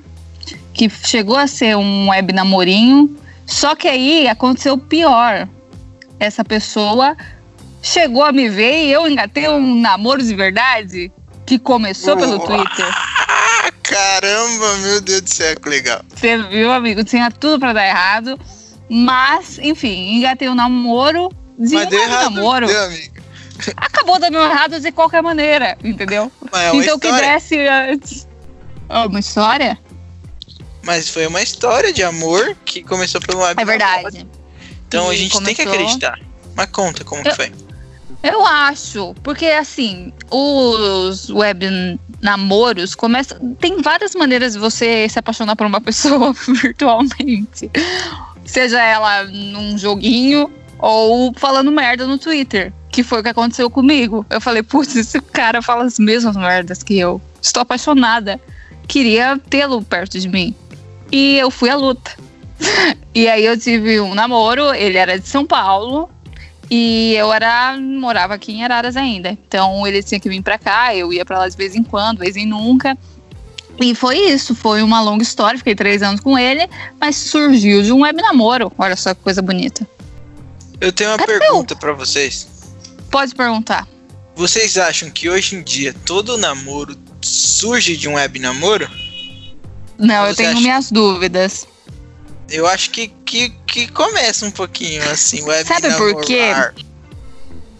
que 0.72 0.88
chegou 0.88 1.36
a 1.36 1.46
ser 1.46 1.76
um 1.76 2.08
web 2.10 2.32
namorinho, 2.32 3.16
só 3.46 3.74
que 3.74 3.88
aí 3.88 4.28
aconteceu 4.28 4.74
o 4.74 4.78
pior. 4.78 5.48
Essa 6.20 6.44
pessoa 6.44 7.16
chegou 7.82 8.24
a 8.24 8.32
me 8.32 8.48
ver 8.48 8.84
e 8.84 8.92
eu 8.92 9.08
engatei 9.08 9.48
um 9.48 9.80
namoro 9.80 10.22
de 10.22 10.34
verdade 10.34 11.12
que 11.46 11.58
começou 11.58 12.16
pelo. 12.16 12.38
Twitter. 12.38 12.86
Ah, 12.86 13.70
caramba, 13.82 14.76
meu 14.82 15.00
Deus 15.00 15.22
do 15.22 15.30
céu, 15.30 15.56
que 15.56 15.68
legal. 15.68 16.02
Você 16.14 16.42
viu, 16.44 16.70
amigo? 16.70 17.02
Tinha 17.02 17.30
tudo 17.30 17.58
pra 17.58 17.72
dar 17.72 17.86
errado. 17.86 18.38
Mas, 18.88 19.58
enfim, 19.58 20.16
engatei 20.16 20.48
o 20.48 20.54
namoro. 20.54 21.28
De 21.58 21.76
um 21.76 21.80
errado, 21.80 22.30
namoro. 22.34 22.66
deu, 22.66 22.84
amigo. 22.84 23.14
Acabou 23.76 24.18
dando 24.20 24.38
errado 24.38 24.78
de 24.80 24.92
qualquer 24.92 25.20
maneira, 25.22 25.76
entendeu? 25.82 26.30
Mas 26.52 26.62
é 26.62 26.76
então 26.76 26.98
que 26.98 27.06
história. 27.08 27.32
desse 27.34 27.58
antes. 27.66 28.28
Uma 28.88 29.18
história? 29.18 29.78
Mas 30.82 31.08
foi 31.08 31.26
uma 31.26 31.42
história 31.42 31.92
de 31.92 32.02
amor 32.04 32.56
que 32.64 32.82
começou 32.84 33.20
pelo 33.20 33.40
web 33.40 33.60
É 33.60 33.64
verdade. 33.64 34.26
Então 34.86 35.10
a 35.10 35.14
E 35.14 35.18
gente 35.18 35.32
tem 35.42 35.54
que 35.54 35.64
começou- 35.64 35.72
acreditar. 35.84 36.18
Mas 36.56 36.66
conta 36.70 37.04
como 37.04 37.22
que 37.22 37.28
Eu- 37.28 37.34
foi. 37.34 37.52
Eu 38.22 38.44
acho, 38.46 39.14
porque 39.22 39.46
assim, 39.46 40.12
os 40.30 41.28
web 41.30 41.98
namoros 42.20 42.94
começam. 42.94 43.54
Tem 43.60 43.80
várias 43.82 44.14
maneiras 44.14 44.54
de 44.54 44.58
você 44.58 45.08
se 45.08 45.18
apaixonar 45.18 45.54
por 45.56 45.66
uma 45.66 45.80
pessoa 45.82 46.32
virtualmente. 46.32 47.70
Seja 48.48 48.82
ela 48.82 49.24
num 49.24 49.76
joguinho 49.76 50.50
ou 50.78 51.34
falando 51.36 51.70
merda 51.70 52.06
no 52.06 52.16
Twitter. 52.16 52.72
Que 52.90 53.02
foi 53.02 53.20
o 53.20 53.22
que 53.22 53.28
aconteceu 53.28 53.68
comigo. 53.68 54.24
Eu 54.30 54.40
falei, 54.40 54.62
putz, 54.62 54.96
esse 54.96 55.20
cara 55.20 55.60
fala 55.60 55.84
as 55.84 55.98
mesmas 55.98 56.34
merdas 56.34 56.82
que 56.82 56.98
eu. 56.98 57.20
Estou 57.42 57.60
apaixonada. 57.60 58.40
Queria 58.88 59.38
tê-lo 59.50 59.82
perto 59.82 60.18
de 60.18 60.26
mim. 60.28 60.54
E 61.12 61.36
eu 61.36 61.50
fui 61.50 61.68
à 61.68 61.76
luta. 61.76 62.10
E 63.14 63.26
aí 63.26 63.44
eu 63.44 63.58
tive 63.58 63.98
um 64.00 64.14
namoro, 64.14 64.72
ele 64.72 64.96
era 64.96 65.18
de 65.18 65.26
São 65.26 65.44
Paulo. 65.44 66.08
E 66.70 67.14
eu 67.14 67.32
era 67.32 67.76
morava 67.76 68.34
aqui 68.34 68.52
em 68.52 68.62
Araras 68.62 68.96
ainda. 68.96 69.30
Então 69.30 69.84
ele 69.86 70.02
tinha 70.02 70.20
que 70.20 70.28
vir 70.28 70.40
pra 70.40 70.56
cá, 70.56 70.94
eu 70.94 71.12
ia 71.12 71.24
pra 71.24 71.38
lá 71.38 71.48
de 71.48 71.56
vez 71.56 71.74
em 71.74 71.82
quando, 71.82 72.18
vez 72.18 72.36
em 72.36 72.46
nunca. 72.46 72.96
E 73.80 73.94
foi 73.94 74.18
isso, 74.18 74.54
foi 74.54 74.82
uma 74.82 75.00
longa 75.00 75.22
história, 75.22 75.56
fiquei 75.58 75.74
três 75.74 76.02
anos 76.02 76.20
com 76.20 76.36
ele, 76.38 76.68
mas 77.00 77.16
surgiu 77.16 77.82
de 77.82 77.92
um 77.92 78.00
web 78.02 78.20
namoro. 78.20 78.72
Olha 78.76 78.96
só 78.96 79.14
que 79.14 79.22
coisa 79.22 79.40
bonita. 79.40 79.86
Eu 80.80 80.92
tenho 80.92 81.10
uma 81.10 81.18
Cadê 81.18 81.38
pergunta 81.38 81.76
pra 81.76 81.92
vocês. 81.92 82.46
Pode 83.10 83.34
perguntar. 83.34 83.86
Vocês 84.34 84.76
acham 84.78 85.10
que 85.10 85.28
hoje 85.28 85.56
em 85.56 85.62
dia 85.62 85.94
todo 86.04 86.36
namoro 86.38 86.96
surge 87.20 87.96
de 87.96 88.08
um 88.08 88.14
web 88.14 88.38
namoro? 88.38 88.88
Não, 89.98 90.26
eu 90.26 90.34
tenho 90.34 90.50
acha? 90.50 90.60
minhas 90.60 90.90
dúvidas. 90.90 91.66
Eu 92.48 92.66
acho 92.66 92.90
que, 92.90 93.08
que, 93.24 93.50
que 93.66 93.88
começa 93.88 94.46
um 94.46 94.50
pouquinho 94.50 95.02
assim, 95.10 95.42
web 95.42 95.66
Sabe 95.66 95.92
por 95.94 96.06
namorar. 96.14 96.24
quê? 96.24 96.84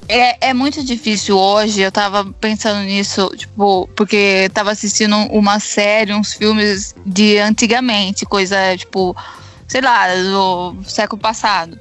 É, 0.08 0.48
é 0.48 0.54
muito 0.54 0.82
difícil 0.82 1.36
hoje, 1.38 1.82
eu 1.82 1.92
tava 1.92 2.24
pensando 2.40 2.80
nisso, 2.80 3.30
tipo, 3.36 3.86
porque 3.94 4.50
tava 4.54 4.70
assistindo 4.70 5.14
uma 5.30 5.60
série, 5.60 6.14
uns 6.14 6.32
filmes 6.32 6.94
de 7.04 7.38
antigamente, 7.38 8.24
coisa, 8.24 8.56
tipo, 8.74 9.14
sei 9.66 9.82
lá, 9.82 10.06
do 10.14 10.76
século 10.84 11.20
passado. 11.20 11.78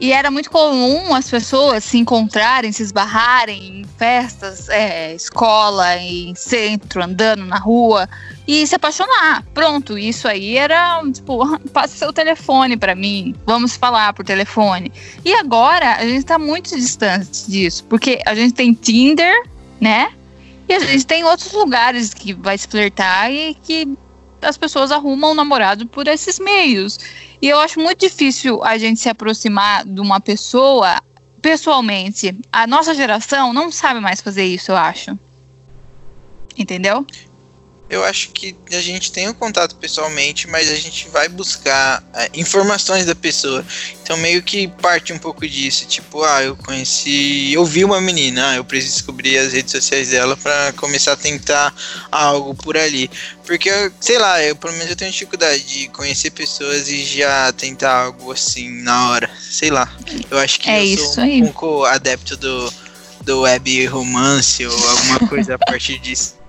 E 0.00 0.12
era 0.12 0.30
muito 0.30 0.50
comum 0.50 1.14
as 1.14 1.30
pessoas 1.30 1.84
se 1.84 1.98
encontrarem, 1.98 2.72
se 2.72 2.82
esbarrarem 2.82 3.80
em 3.80 3.84
festas, 3.96 4.68
é, 4.68 5.14
escola, 5.14 5.96
em 5.96 6.34
centro, 6.34 7.02
andando 7.02 7.44
na 7.46 7.58
rua 7.58 8.08
e 8.46 8.66
se 8.66 8.74
apaixonar. 8.74 9.44
Pronto, 9.54 9.96
isso 9.96 10.26
aí 10.26 10.56
era 10.56 11.00
tipo, 11.12 11.58
passe 11.72 11.98
seu 11.98 12.12
telefone 12.12 12.76
pra 12.76 12.94
mim, 12.94 13.34
vamos 13.46 13.76
falar 13.76 14.12
por 14.12 14.24
telefone. 14.24 14.92
E 15.24 15.32
agora 15.34 15.94
a 15.94 16.06
gente 16.06 16.24
tá 16.24 16.38
muito 16.38 16.74
distante 16.76 17.48
disso, 17.48 17.84
porque 17.84 18.20
a 18.26 18.34
gente 18.34 18.54
tem 18.54 18.74
Tinder, 18.74 19.48
né? 19.80 20.12
E 20.68 20.74
a 20.74 20.80
gente 20.80 21.06
tem 21.06 21.22
outros 21.24 21.52
lugares 21.52 22.12
que 22.12 22.32
vai 22.32 22.56
se 22.56 22.66
flertar 22.66 23.30
e 23.30 23.54
que 23.54 23.86
as 24.44 24.56
pessoas 24.56 24.92
arrumam 24.92 25.32
um 25.32 25.34
namorado 25.34 25.86
por 25.86 26.06
esses 26.06 26.38
meios. 26.38 26.98
E 27.40 27.48
eu 27.48 27.58
acho 27.58 27.80
muito 27.80 28.00
difícil 28.00 28.62
a 28.64 28.78
gente 28.78 29.00
se 29.00 29.08
aproximar 29.08 29.84
de 29.84 30.00
uma 30.00 30.20
pessoa 30.20 31.02
pessoalmente. 31.42 32.36
A 32.52 32.66
nossa 32.66 32.94
geração 32.94 33.52
não 33.52 33.70
sabe 33.70 34.00
mais 34.00 34.20
fazer 34.20 34.44
isso, 34.44 34.72
eu 34.72 34.76
acho. 34.76 35.18
Entendeu? 36.56 37.06
Eu 37.88 38.02
acho 38.02 38.30
que 38.30 38.56
a 38.72 38.80
gente 38.80 39.12
tem 39.12 39.28
um 39.28 39.34
contato 39.34 39.76
pessoalmente, 39.76 40.48
mas 40.48 40.70
a 40.70 40.74
gente 40.74 41.06
vai 41.10 41.28
buscar 41.28 42.02
é, 42.14 42.30
informações 42.34 43.04
da 43.04 43.14
pessoa. 43.14 43.64
Então 44.02 44.16
meio 44.16 44.42
que 44.42 44.66
parte 44.66 45.12
um 45.12 45.18
pouco 45.18 45.46
disso, 45.46 45.84
tipo, 45.86 46.24
ah, 46.24 46.42
eu 46.42 46.56
conheci, 46.56 47.52
eu 47.52 47.64
vi 47.64 47.84
uma 47.84 48.00
menina, 48.00 48.50
ah, 48.50 48.56
eu 48.56 48.64
preciso 48.64 48.94
descobrir 48.94 49.36
as 49.38 49.52
redes 49.52 49.70
sociais 49.70 50.08
dela 50.08 50.34
pra 50.36 50.72
começar 50.72 51.12
a 51.12 51.16
tentar 51.16 51.74
algo 52.10 52.54
por 52.54 52.76
ali. 52.76 53.10
Porque, 53.46 53.70
sei 54.00 54.18
lá, 54.18 54.42
eu 54.42 54.56
pelo 54.56 54.72
menos 54.72 54.88
eu 54.88 54.96
tenho 54.96 55.12
dificuldade 55.12 55.62
de 55.62 55.88
conhecer 55.88 56.30
pessoas 56.30 56.88
e 56.88 57.04
já 57.04 57.52
tentar 57.52 58.04
algo 58.06 58.32
assim 58.32 58.70
na 58.82 59.10
hora. 59.10 59.30
Sei 59.38 59.70
lá. 59.70 59.94
Eu 60.30 60.38
acho 60.38 60.58
que 60.58 60.70
É 60.70 60.80
eu 60.80 60.84
isso 60.84 61.14
sou 61.14 61.22
um 61.22 61.26
aí. 61.26 61.42
pouco 61.42 61.84
adepto 61.84 62.34
do, 62.36 62.72
do 63.20 63.40
web 63.42 63.86
romance 63.86 64.66
ou 64.66 64.88
alguma 64.88 65.20
coisa 65.28 65.54
a 65.56 65.58
partir 65.58 65.98
disso. 65.98 66.42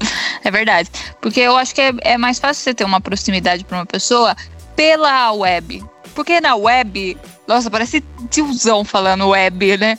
É 0.44 0.50
verdade. 0.50 0.88
Porque 1.20 1.40
eu 1.40 1.56
acho 1.56 1.74
que 1.74 1.80
é, 1.80 1.92
é 2.02 2.16
mais 2.16 2.38
fácil 2.38 2.62
você 2.62 2.72
ter 2.72 2.84
uma 2.84 3.00
proximidade 3.00 3.64
pra 3.64 3.78
uma 3.78 3.84
pessoa 3.84 4.34
pela 4.74 5.32
web. 5.32 5.84
Porque 6.14 6.40
na 6.40 6.54
web, 6.54 7.18
nossa, 7.46 7.70
parece 7.70 8.02
tiozão 8.30 8.84
falando 8.84 9.28
web, 9.28 9.76
né? 9.76 9.98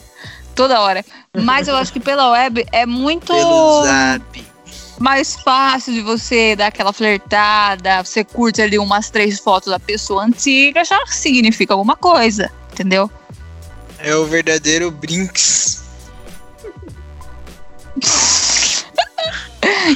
Toda 0.54 0.80
hora. 0.80 1.04
Mas 1.36 1.68
eu 1.68 1.76
acho 1.76 1.92
que 1.92 2.00
pela 2.00 2.30
web 2.32 2.66
é 2.72 2.84
muito 2.84 3.32
mais 4.98 5.36
fácil 5.36 5.94
de 5.94 6.00
você 6.00 6.56
dar 6.56 6.66
aquela 6.66 6.92
flertada. 6.92 8.02
Você 8.02 8.24
curte 8.24 8.60
ali 8.60 8.78
umas 8.78 9.08
três 9.08 9.38
fotos 9.38 9.70
da 9.70 9.78
pessoa 9.78 10.24
antiga, 10.24 10.84
já 10.84 10.98
significa 11.06 11.74
alguma 11.74 11.96
coisa, 11.96 12.50
entendeu? 12.72 13.10
É 13.98 14.14
o 14.14 14.26
verdadeiro 14.26 14.90
Brinks. 14.90 15.84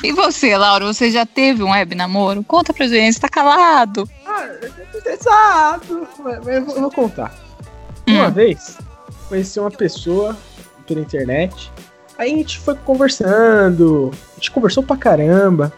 E 0.02 0.12
você, 0.12 0.56
Laura, 0.56 0.84
você 0.86 1.10
já 1.10 1.24
teve 1.26 1.62
um 1.62 1.70
web 1.70 1.94
namoro? 1.94 2.42
Conta 2.42 2.72
pra 2.72 2.86
gente, 2.86 3.20
tá 3.20 3.28
calado. 3.28 4.08
Exato. 5.04 6.06
Mas 6.22 6.46
eu 6.46 6.64
vou- 6.64 6.74
eu 6.76 6.80
vou 6.82 6.90
contar. 6.90 7.34
Uma 8.06 8.28
Hum. 8.28 8.30
vez, 8.30 8.78
conheci 9.28 9.58
uma 9.58 9.70
pessoa 9.70 10.36
pela 10.86 11.00
internet. 11.00 11.70
Aí 12.18 12.32
a 12.32 12.36
gente 12.36 12.58
foi 12.58 12.74
conversando. 12.74 14.10
A 14.32 14.34
gente 14.36 14.50
conversou 14.50 14.82
pra 14.82 14.96
caramba. 14.96 15.72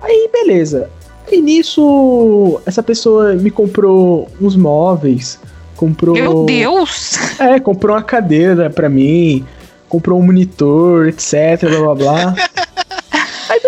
Aí, 0.00 0.28
beleza. 0.32 0.90
Aí 1.30 1.40
nisso, 1.40 2.60
essa 2.66 2.82
pessoa 2.82 3.34
me 3.34 3.50
comprou 3.50 4.28
uns 4.40 4.56
móveis. 4.56 5.38
Comprou. 5.76 6.14
Meu 6.14 6.44
Deus! 6.44 7.16
É, 7.40 7.58
comprou 7.58 7.96
uma 7.96 8.02
cadeira 8.02 8.68
pra 8.70 8.88
mim, 8.88 9.46
comprou 9.88 10.18
um 10.18 10.22
monitor, 10.22 11.08
etc, 11.08 11.60
blá 11.68 11.94
blá 11.94 11.94
blá. 11.94 12.34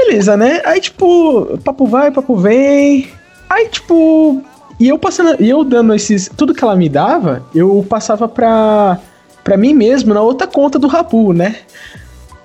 Beleza, 0.07 0.37
né? 0.37 0.61
Aí 0.65 0.81
tipo, 0.81 1.59
papo 1.65 1.87
vai, 1.87 2.11
papo 2.11 2.37
vem. 2.37 3.09
Aí 3.49 3.69
tipo, 3.69 4.43
e 4.79 4.89
eu 4.89 4.99
passando, 4.99 5.37
e 5.41 5.49
eu 5.49 5.65
dando 5.65 5.95
esses, 5.95 6.31
tudo 6.37 6.55
que 6.55 6.63
ela 6.63 6.77
me 6.77 6.89
dava, 6.89 7.45
eu 7.55 7.85
passava 7.89 8.29
pra 8.29 8.99
para 9.43 9.57
mim 9.59 9.75
mesmo 9.75 10.15
na 10.15 10.23
outra 10.23 10.47
conta 10.47 10.79
do 10.79 10.87
Rabu, 10.89 11.33
né? 11.35 11.57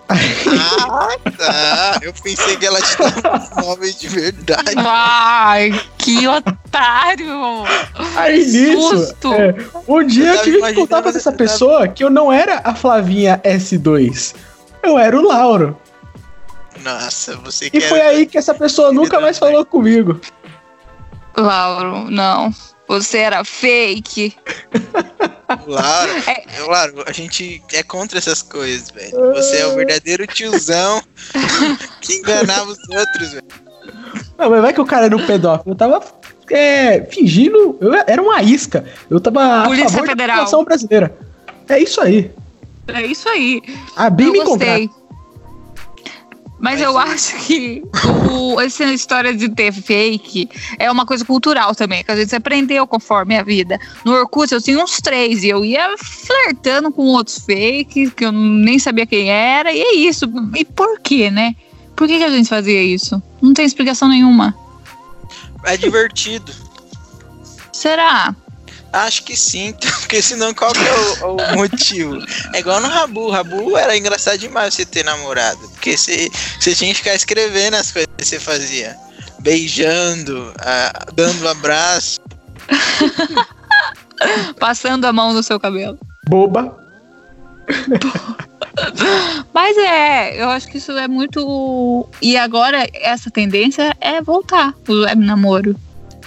Ah, 0.09 1.07
tá. 1.37 1.99
Eu 2.01 2.11
pensei 2.23 2.57
que 2.57 2.65
ela 2.65 2.81
te 2.81 2.97
dava 2.97 3.47
um 3.57 3.61
móvel 3.61 3.93
de 3.93 4.07
verdade. 4.07 4.73
Ai, 4.75 5.79
que 5.97 6.27
otário! 6.27 7.63
Aí 8.15 8.39
nisso, 8.39 8.97
Susto! 8.97 9.33
é, 9.33 9.55
um 9.87 10.03
dia 10.03 10.33
Eu 10.35 10.43
que 10.43 10.73
contar 10.75 11.01
pra 11.01 11.11
essa 11.11 11.19
eu 11.19 11.23
tava- 11.23 11.37
pessoa 11.37 11.87
que 11.87 12.03
eu 12.03 12.09
não 12.09 12.33
era 12.33 12.59
a 12.63 12.73
Flavinha 12.73 13.39
S2. 13.45 14.33
Eu 14.83 14.97
era 14.97 15.17
o 15.17 15.21
Lauro. 15.25 15.77
Nossa, 16.83 17.35
você 17.37 17.65
E 17.67 17.71
quer. 17.71 17.81
foi 17.89 18.01
aí 18.01 18.25
que 18.25 18.37
essa 18.37 18.53
pessoa 18.53 18.91
nunca 18.91 19.19
mais 19.19 19.37
falou 19.37 19.65
comigo. 19.65 20.19
Lauro, 21.37 22.09
não. 22.09 22.53
Você 22.87 23.19
era 23.19 23.43
fake. 23.43 24.35
Claro, 25.65 26.11
É. 26.27 26.41
claro, 26.63 27.03
a 27.07 27.11
gente 27.11 27.63
é 27.73 27.81
contra 27.81 28.19
essas 28.19 28.43
coisas, 28.43 28.91
velho. 28.91 29.33
Você 29.33 29.57
é 29.57 29.65
o 29.65 29.75
verdadeiro 29.75 30.27
tiozão 30.27 31.01
que 32.01 32.13
enganava 32.17 32.69
os 32.69 32.77
outros, 32.87 33.31
velho. 33.31 33.47
Não, 34.37 34.47
mas 34.51 34.61
vai 34.61 34.73
que 34.73 34.79
o 34.81 34.85
cara 34.85 35.07
era 35.07 35.17
um 35.17 35.25
pedófilo. 35.25 35.71
Eu 35.71 35.75
tava 35.75 36.03
é, 36.51 37.01
fingindo. 37.05 37.75
Eu 37.81 37.95
era 37.95 38.21
uma 38.21 38.43
isca. 38.43 38.85
Eu 39.09 39.19
tava 39.19 39.63
Polícia 39.63 39.87
a 39.87 39.89
favor 39.89 40.07
Federal. 40.09 40.45
da 40.51 40.63
brasileira. 40.63 41.17
É 41.67 41.79
isso 41.79 41.99
aí. 41.99 42.31
É 42.87 43.05
isso 43.07 43.27
aí. 43.27 43.61
Ah, 43.95 44.11
bem 44.11 44.27
eu 44.27 44.33
me 44.33 44.39
encontrar. 44.41 44.79
Mas, 46.59 46.79
Mas 46.79 46.81
eu 46.81 46.97
acho 46.97 47.37
que 47.45 47.81
o, 48.29 48.59
essa 48.59 48.83
história 48.85 49.33
de 49.33 49.47
ter 49.49 49.71
fake 49.71 50.49
é 50.77 50.91
uma 50.91 51.05
coisa 51.05 51.23
cultural 51.23 51.73
também, 51.73 52.03
que 52.03 52.11
a 52.11 52.15
gente 52.15 52.35
aprendeu 52.35 52.85
conforme 52.85 53.37
a 53.37 53.43
vida. 53.43 53.79
No 54.03 54.11
Orkut 54.11 54.53
eu 54.53 54.61
tinha 54.61 54.77
uns 54.77 54.97
três 54.97 55.43
e 55.43 55.49
eu 55.49 55.63
ia 55.63 55.95
flertando 55.97 56.91
com 56.91 57.03
outros 57.05 57.37
fakes 57.39 58.13
que 58.13 58.25
eu 58.25 58.31
nem 58.31 58.77
sabia 58.77 59.05
quem 59.05 59.29
era, 59.29 59.71
e 59.71 59.81
é 59.81 59.95
isso. 59.95 60.25
E 60.53 60.65
por 60.65 60.99
quê, 60.99 61.31
né? 61.31 61.55
Por 61.95 62.07
que, 62.07 62.17
que 62.17 62.23
a 62.23 62.29
gente 62.29 62.49
fazia 62.49 62.81
isso? 62.83 63.21
Não 63.41 63.53
tem 63.53 63.65
explicação 63.65 64.09
nenhuma. 64.09 64.55
É 65.63 65.77
divertido. 65.77 66.51
Será? 67.71 68.35
Acho 68.91 69.23
que 69.23 69.35
sim, 69.35 69.73
porque 70.01 70.21
senão 70.21 70.53
qual 70.53 70.73
que 70.73 70.79
é 70.79 71.25
o, 71.25 71.35
o 71.35 71.55
motivo? 71.55 72.17
É 72.53 72.59
igual 72.59 72.81
no 72.81 72.87
Rabu. 72.87 73.29
Rabu 73.29 73.77
era 73.77 73.95
engraçado 73.95 74.37
demais 74.37 74.73
você 74.73 74.85
ter 74.85 75.03
namorado. 75.03 75.59
Porque 75.69 75.95
você, 75.95 76.29
você 76.59 76.73
tinha 76.73 76.91
que 76.91 76.97
ficar 76.99 77.15
escrevendo 77.15 77.75
as 77.75 77.91
coisas 77.91 78.09
que 78.17 78.25
você 78.25 78.39
fazia. 78.39 78.95
Beijando, 79.39 80.53
ah, 80.59 81.05
dando 81.13 81.47
abraço. 81.47 82.19
Passando 84.59 85.05
a 85.05 85.13
mão 85.13 85.33
no 85.33 85.43
seu 85.43 85.59
cabelo. 85.59 85.97
Boba. 86.27 86.77
Mas 89.53 89.77
é, 89.77 90.41
eu 90.41 90.49
acho 90.49 90.67
que 90.67 90.77
isso 90.77 90.91
é 90.93 91.07
muito. 91.07 92.07
E 92.21 92.35
agora 92.37 92.87
essa 92.93 93.29
tendência 93.29 93.95
é 94.01 94.21
voltar 94.21 94.73
o 94.87 95.03
web 95.03 95.23
namoro. 95.23 95.75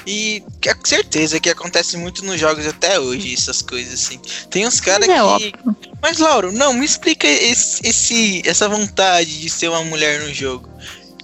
E 0.07 0.43
que 0.61 0.69
é 0.69 0.75
certeza 0.85 1.39
que 1.39 1.49
acontece 1.51 1.97
muito 1.97 2.25
nos 2.25 2.39
jogos 2.41 2.67
até 2.67 2.99
hoje, 2.99 3.33
essas 3.33 3.63
coisas 3.63 3.95
assim. 3.95 4.19
Tem 4.51 4.67
uns 4.67 4.81
caras 4.81 5.07
Mas 5.07 5.17
é 5.17 5.21
que. 5.21 5.25
óbvio. 5.27 5.77
Mas, 6.03 6.19
Lauro, 6.19 6.51
não, 6.53 6.73
me 6.75 6.85
explica 6.85 7.27
esse, 7.29 7.81
esse- 7.87 8.43
essa 8.45 8.69
vontade 8.69 9.41
de 9.41 9.49
ser 9.49 9.69
uma 9.69 9.85
mulher 9.85 10.21
no 10.23 10.35
jogo. 10.35 10.69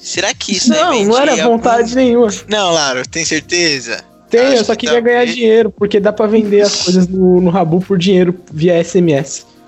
Será 0.00 0.32
que 0.32 0.56
isso 0.56 0.72
é 0.72 0.80
Não, 0.80 1.04
não 1.04 1.16
era 1.18 1.32
mentira? 1.32 1.48
vontade 1.48 1.94
nenhuma. 1.96 2.32
Não, 2.48 2.72
Lauro, 2.72 3.06
tem 3.08 3.24
certeza? 3.24 4.00
Tem, 4.30 4.40
Acho 4.46 4.56
eu 4.56 4.64
só 4.64 4.74
que 4.74 4.86
queria 4.86 5.00
ganhar 5.00 5.16
talvez. 5.18 5.34
dinheiro, 5.36 5.70
porque 5.72 5.98
dá 5.98 6.12
pra 6.12 6.26
vender 6.26 6.60
as 6.60 6.74
coisas 6.84 7.08
no, 7.08 7.40
no 7.40 7.50
Rabu 7.50 7.80
por 7.80 7.98
dinheiro 7.98 8.38
via 8.52 8.82
SMS. 8.82 9.44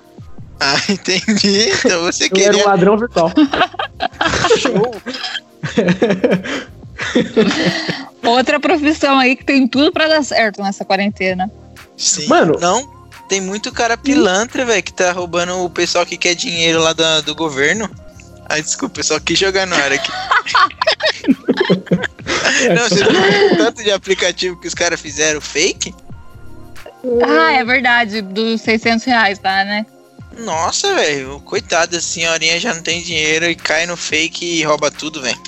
Ah, 0.63 0.77
entendi. 0.91 1.71
Então 1.71 2.03
você 2.03 2.25
Eu 2.25 2.27
era 2.27 2.35
queria 2.51 2.63
um 2.63 2.67
ladrão 2.69 2.99
virtual. 2.99 3.33
show. 4.61 4.95
Outra 8.23 8.61
profissão 8.61 9.19
aí 9.19 9.35
que 9.37 9.45
tem 9.45 9.67
tudo 9.67 9.91
pra 9.93 10.07
dar 10.09 10.23
certo 10.23 10.63
nessa 10.63 10.85
quarentena. 10.85 11.51
Sim. 11.97 12.27
Mano. 12.29 12.59
Não, 12.61 12.89
tem 13.29 13.41
muito 13.41 13.73
cara 13.73 13.97
pilantra, 13.97 14.65
velho, 14.65 14.83
que 14.83 14.93
tá 14.93 15.13
roubando 15.13 15.65
o 15.65 15.71
pessoal 15.71 16.05
que 16.07 16.17
quer 16.17 16.35
dinheiro 16.35 16.81
lá 16.81 16.93
da- 16.93 17.21
do 17.23 17.35
governo. 17.35 17.89
Ai, 18.49 18.63
desculpa, 18.63 19.01
eu 19.01 19.05
só 19.05 19.19
quis 19.21 19.39
jogar 19.39 19.67
no 19.67 19.75
ar 19.77 19.93
aqui. 19.93 20.11
Não, 22.75 22.89
você 22.89 22.97
viu 23.05 23.53
o 23.53 23.57
tanto 23.57 23.83
de 23.83 23.91
aplicativo 23.91 24.59
que 24.61 24.69
os 24.69 24.75
caras 24.75 25.01
fizeram 25.01 25.41
fake? 25.41 25.95
Ah, 27.27 27.53
é 27.53 27.65
verdade, 27.65 28.21
dos 28.21 28.61
600 28.61 29.05
reais 29.07 29.41
lá, 29.43 29.65
né? 29.65 29.87
Nossa, 30.39 30.95
velho, 30.95 31.41
coitada, 31.41 31.97
a 31.99 32.01
senhorinha 32.01 32.59
já 32.61 32.75
não 32.75 32.83
tem 32.83 33.03
dinheiro 33.03 33.47
e 33.47 33.55
cai 33.55 33.87
no 33.87 33.97
fake 33.97 34.45
e 34.45 34.63
rouba 34.65 34.91
tudo, 34.91 35.21
velho. 35.23 35.39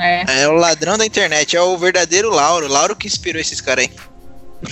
É. 0.00 0.42
É 0.42 0.48
o 0.48 0.52
ladrão 0.52 0.96
da 0.96 1.04
internet, 1.04 1.56
é 1.56 1.62
o 1.62 1.76
verdadeiro 1.76 2.30
Lauro. 2.30 2.68
Lauro 2.68 2.96
que 2.96 3.06
inspirou 3.06 3.40
esses 3.40 3.60
caras 3.60 3.84
aí. 3.84 3.90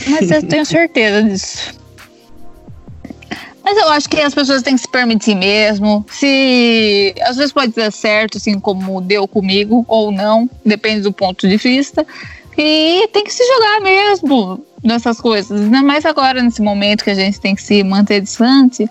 Mas 0.09 0.31
eu 0.31 0.47
tenho 0.47 0.65
certeza 0.65 1.23
disso. 1.23 1.87
Mas 3.63 3.77
eu 3.79 3.89
acho 3.89 4.09
que 4.09 4.21
as 4.21 4.33
pessoas 4.33 4.63
têm 4.63 4.77
que 4.77 4.83
se 4.83 4.89
permitir 4.89 5.35
mesmo. 5.35 6.07
Se 6.09 7.13
às 7.23 7.37
vezes 7.37 7.53
pode 7.53 7.73
dar 7.73 7.91
certo, 7.91 8.39
assim 8.39 8.61
como 8.61 9.01
deu 9.01 9.27
comigo, 9.27 9.85
ou 9.89 10.13
não, 10.13 10.49
depende 10.65 11.01
do 11.01 11.13
ponto 11.13 11.49
de 11.49 11.57
vista. 11.57 12.07
E 12.57 13.09
tem 13.13 13.25
que 13.25 13.35
se 13.35 13.45
jogar 13.45 13.81
mesmo 13.81 14.65
nessas 14.85 15.21
coisas. 15.21 15.61
Ainda 15.61 15.83
mais 15.83 16.07
agora, 16.07 16.41
nesse 16.41 16.63
momento 16.63 17.03
que 17.03 17.11
a 17.11 17.15
gente 17.15 17.41
tem 17.41 17.57
que 17.57 17.63
se 17.63 17.83
manter 17.83 18.21
distante. 18.21 18.89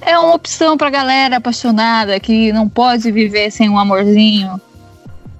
É 0.00 0.16
uma 0.18 0.34
opção 0.34 0.76
pra 0.76 0.88
galera 0.88 1.36
apaixonada 1.36 2.18
que 2.20 2.52
não 2.52 2.68
pode 2.68 3.10
viver 3.10 3.50
sem 3.50 3.68
um 3.68 3.78
amorzinho. 3.78 4.60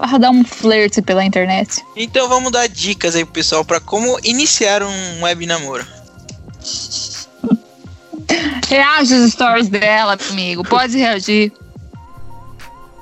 Para 0.03 0.19
dar 0.19 0.31
um 0.31 0.43
flerte 0.45 1.01
pela 1.01 1.25
internet. 1.25 1.81
Então 1.95 2.29
vamos 2.29 2.51
dar 2.51 2.69
dicas 2.69 3.15
aí 3.15 3.25
pro 3.25 3.35
pessoal 3.35 3.65
pra 3.65 3.79
como 3.79 4.19
iniciar 4.25 4.83
um 4.83 5.23
web 5.23 5.47
namoro. 5.47 5.87
Reage 8.69 9.15
às 9.15 9.31
stories 9.31 9.69
dela, 9.69 10.19
amigo. 10.29 10.65
Pode 10.65 10.99
reagir. 10.99 11.53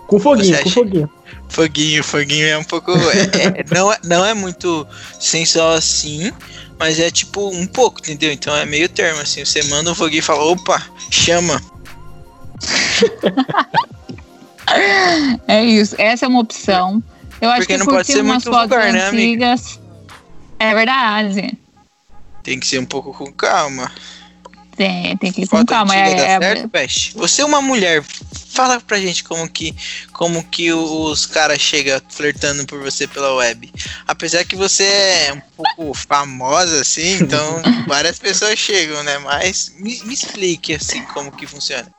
Com 0.08 0.20
foguinho, 0.20 0.62
com 0.62 0.68
foguinho. 0.70 1.10
Foguinho, 1.48 2.04
foguinho 2.04 2.46
é 2.46 2.58
um 2.58 2.64
pouco. 2.64 2.92
é- 2.92 3.60
é- 3.60 3.64
não, 3.74 3.90
é, 3.90 3.98
não 4.04 4.22
é 4.22 4.34
muito 4.34 4.86
sensual 5.18 5.72
assim, 5.72 6.30
mas 6.78 7.00
é 7.00 7.10
tipo 7.10 7.48
um 7.48 7.66
pouco, 7.66 8.00
entendeu? 8.00 8.30
Então 8.30 8.54
é 8.54 8.66
meio 8.66 8.90
termo 8.90 9.22
assim. 9.22 9.42
Você 9.42 9.62
manda 9.64 9.90
um 9.90 9.94
foguinho 9.94 10.18
e 10.18 10.22
fala, 10.22 10.44
opa, 10.44 10.86
chama. 11.10 11.62
É 15.48 15.64
isso, 15.64 15.94
essa 15.98 16.26
é 16.26 16.28
uma 16.28 16.40
opção. 16.40 17.02
Eu 17.40 17.48
acho 17.50 17.60
Porque 17.60 17.72
que 17.74 17.78
não 17.78 17.86
pode 17.86 18.06
ser 18.06 18.22
muito 18.22 18.44
fotos 18.44 18.68
vulgar, 18.68 18.92
né, 18.92 19.08
antigas. 19.08 19.80
É 20.58 20.74
verdade. 20.74 21.58
Tem 22.42 22.60
que 22.60 22.66
ser 22.66 22.78
um 22.78 22.84
pouco 22.84 23.12
com 23.14 23.32
calma. 23.32 23.90
Tem, 24.76 25.16
tem 25.16 25.32
que 25.32 25.42
ir 25.42 25.48
com 25.48 25.64
calma. 25.64 25.94
É, 25.94 26.12
é- 26.12 26.38
certo, 26.38 26.68
Peste? 26.68 27.16
Você 27.16 27.42
é 27.42 27.44
uma 27.44 27.60
mulher. 27.60 28.02
Fala 28.52 28.80
pra 28.80 28.98
gente 28.98 29.22
como 29.24 29.48
que, 29.48 29.74
como 30.12 30.42
que 30.44 30.72
os 30.72 31.24
caras 31.24 31.60
chegam 31.60 32.00
flertando 32.08 32.66
por 32.66 32.80
você 32.80 33.06
pela 33.06 33.34
web. 33.34 33.72
Apesar 34.06 34.44
que 34.44 34.56
você 34.56 34.84
é 34.84 35.32
um 35.32 35.40
pouco 35.56 35.94
famosa, 36.08 36.80
assim, 36.80 37.18
então 37.20 37.62
várias 37.86 38.18
pessoas 38.18 38.58
chegam, 38.58 39.02
né? 39.02 39.18
Mas 39.18 39.72
me, 39.78 40.00
me 40.04 40.14
explique, 40.14 40.74
assim, 40.74 41.02
como 41.04 41.30
que 41.30 41.46
funciona. 41.46 41.90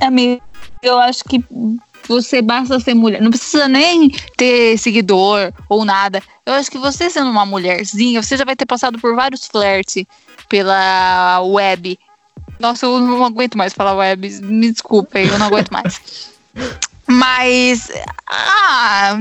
Amigo, 0.00 0.42
eu 0.82 0.98
acho 0.98 1.24
que 1.24 1.42
você 2.08 2.42
basta 2.42 2.80
ser 2.80 2.94
mulher. 2.94 3.20
Não 3.20 3.30
precisa 3.30 3.68
nem 3.68 4.10
ter 4.36 4.76
seguidor 4.78 5.52
ou 5.68 5.84
nada. 5.84 6.22
Eu 6.44 6.54
acho 6.54 6.70
que 6.70 6.78
você 6.78 7.08
sendo 7.10 7.30
uma 7.30 7.46
mulherzinha, 7.46 8.22
você 8.22 8.36
já 8.36 8.44
vai 8.44 8.56
ter 8.56 8.66
passado 8.66 8.98
por 8.98 9.14
vários 9.14 9.46
flertes 9.46 10.04
pela 10.48 11.40
web. 11.42 11.98
Nossa, 12.58 12.86
eu 12.86 12.98
não 13.00 13.24
aguento 13.24 13.56
mais 13.56 13.72
falar 13.72 13.94
web. 13.94 14.28
Me 14.42 14.70
desculpem, 14.70 15.26
eu 15.26 15.38
não 15.38 15.46
aguento 15.46 15.70
mais. 15.70 16.30
Mas, 17.06 17.90
ah, 18.28 19.18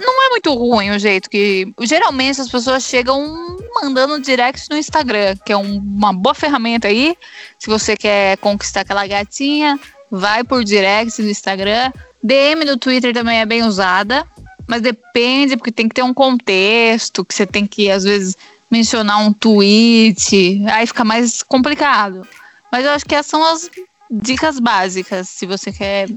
não 0.00 0.26
é 0.26 0.30
muito 0.30 0.54
ruim 0.54 0.90
o 0.90 0.98
jeito 0.98 1.28
que. 1.28 1.72
Geralmente 1.80 2.40
as 2.40 2.48
pessoas 2.48 2.84
chegam 2.84 3.58
mandando 3.82 4.20
direct 4.20 4.68
no 4.70 4.76
Instagram, 4.76 5.36
que 5.44 5.52
é 5.52 5.56
um- 5.56 5.78
uma 5.78 6.12
boa 6.12 6.34
ferramenta 6.34 6.86
aí. 6.86 7.16
Se 7.58 7.68
você 7.68 7.96
quer 7.96 8.36
conquistar 8.38 8.82
aquela 8.82 9.04
gatinha, 9.08 9.78
vai 10.10 10.42
por 10.44 10.64
direct 10.64 11.20
no 11.22 11.30
Instagram. 11.30 11.92
DM 12.22 12.64
no 12.64 12.76
Twitter 12.76 13.12
também 13.14 13.40
é 13.40 13.46
bem 13.46 13.62
usada, 13.62 14.26
mas 14.66 14.82
depende, 14.82 15.56
porque 15.56 15.72
tem 15.72 15.88
que 15.88 15.94
ter 15.94 16.02
um 16.02 16.14
contexto, 16.14 17.24
que 17.24 17.34
você 17.34 17.46
tem 17.46 17.66
que, 17.66 17.90
às 17.90 18.04
vezes, 18.04 18.36
mencionar 18.70 19.18
um 19.18 19.32
tweet, 19.32 20.62
aí 20.72 20.86
fica 20.86 21.04
mais 21.04 21.42
complicado. 21.42 22.26
Mas 22.70 22.84
eu 22.84 22.92
acho 22.92 23.04
que 23.04 23.14
essas 23.14 23.30
são 23.30 23.44
as 23.44 23.70
dicas 24.10 24.58
básicas, 24.60 25.28
se 25.28 25.46
você 25.46 25.72
quer 25.72 26.08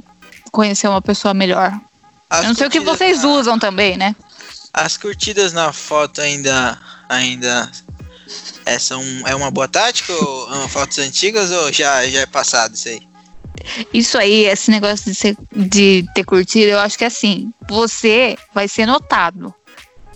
conhecer 0.51 0.87
uma 0.87 1.01
pessoa 1.01 1.33
melhor. 1.33 1.73
As 2.29 2.41
Eu 2.41 2.47
não 2.49 2.55
sei 2.55 2.67
o 2.67 2.69
que 2.69 2.79
vocês 2.79 3.23
na- 3.23 3.29
usam 3.29 3.57
também, 3.59 3.97
né? 3.97 4.15
As 4.73 4.97
curtidas 4.97 5.53
na 5.53 5.71
foto 5.71 6.21
ainda. 6.21 6.79
ainda 7.07 7.71
é, 8.65 8.79
são, 8.79 9.03
é 9.25 9.35
uma 9.35 9.51
boa 9.51 9.67
tática 9.67 10.13
ou 10.13 10.47
ah, 10.49 10.67
fotos 10.69 10.97
antigas 10.97 11.51
ou 11.51 11.71
já, 11.71 12.07
já 12.07 12.21
é 12.21 12.25
passado 12.25 12.75
isso 12.75 12.87
aí? 12.87 13.01
Isso 13.93 14.17
aí, 14.17 14.45
esse 14.45 14.69
negócio 14.71 15.05
de, 15.11 15.15
ser- 15.15 15.37
de 15.55 16.05
ter 16.13 16.23
curtido, 16.23 16.71
eu 16.71 16.79
acho 16.79 16.97
que 16.97 17.03
é 17.03 17.07
assim, 17.07 17.51
você 17.69 18.37
vai 18.53 18.67
ser 18.67 18.85
notado. 18.85 19.53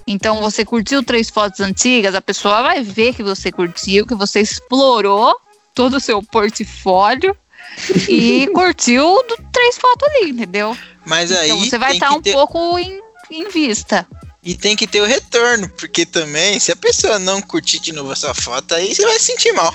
Então, 0.05 0.39
você 0.39 0.63
curtiu 0.63 1.03
três 1.03 1.29
fotos 1.29 1.59
antigas, 1.59 2.15
a 2.15 2.21
pessoa 2.21 2.61
vai 2.61 2.81
ver 2.81 3.13
que 3.13 3.23
você 3.23 3.51
curtiu, 3.51 4.05
que 4.07 4.15
você 4.15 4.39
explorou 4.41 5.35
todo 5.73 5.97
o 5.97 5.99
seu 5.99 6.23
portfólio 6.23 7.35
e 8.07 8.47
curtiu 8.53 9.21
três 9.51 9.77
fotos 9.77 10.07
ali, 10.09 10.29
entendeu? 10.31 10.77
Mas 11.05 11.31
aí. 11.31 11.49
então, 11.49 11.59
você 11.59 11.77
vai 11.77 11.93
estar 11.93 12.09
que 12.09 12.15
um 12.15 12.21
ter- 12.21 12.33
pouco 12.33 12.79
em, 12.79 12.99
em 13.31 13.49
vista. 13.49 14.07
E 14.43 14.55
tem 14.55 14.77
que 14.77 14.87
ter 14.87 15.01
o 15.01 15.05
retorno, 15.05 15.67
porque 15.69 16.05
também, 16.05 16.57
se 16.59 16.71
a 16.71 16.75
pessoa 16.75 17.19
não 17.19 17.41
curtir 17.41 17.79
de 17.79 17.91
novo 17.91 18.11
a 18.11 18.15
sua 18.15 18.33
foto, 18.33 18.75
aí 18.75 18.95
você 18.95 19.03
vai 19.03 19.19
se 19.19 19.25
sentir 19.25 19.51
mal. 19.51 19.73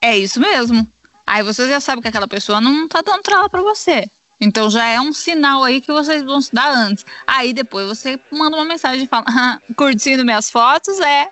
É 0.00 0.16
isso 0.16 0.38
mesmo. 0.38 0.86
Aí 1.26 1.42
você 1.42 1.68
já 1.68 1.80
sabe 1.80 2.00
que 2.02 2.08
aquela 2.08 2.28
pessoa 2.28 2.60
não 2.60 2.86
tá 2.88 3.02
dando 3.02 3.22
trela 3.22 3.48
pra 3.48 3.60
você. 3.60 4.08
Então 4.40 4.70
já 4.70 4.86
é 4.86 5.00
um 5.00 5.12
sinal 5.12 5.64
aí 5.64 5.80
que 5.80 5.90
vocês 5.90 6.22
vão 6.22 6.40
se 6.40 6.54
dar 6.54 6.70
antes. 6.70 7.04
Aí 7.26 7.52
depois 7.52 7.88
você 7.88 8.20
manda 8.30 8.56
uma 8.56 8.64
mensagem 8.64 9.04
e 9.04 9.08
fala: 9.08 9.24
"Ah, 9.28 9.58
curtindo 9.74 10.24
minhas 10.24 10.50
fotos, 10.50 11.00
é. 11.00 11.28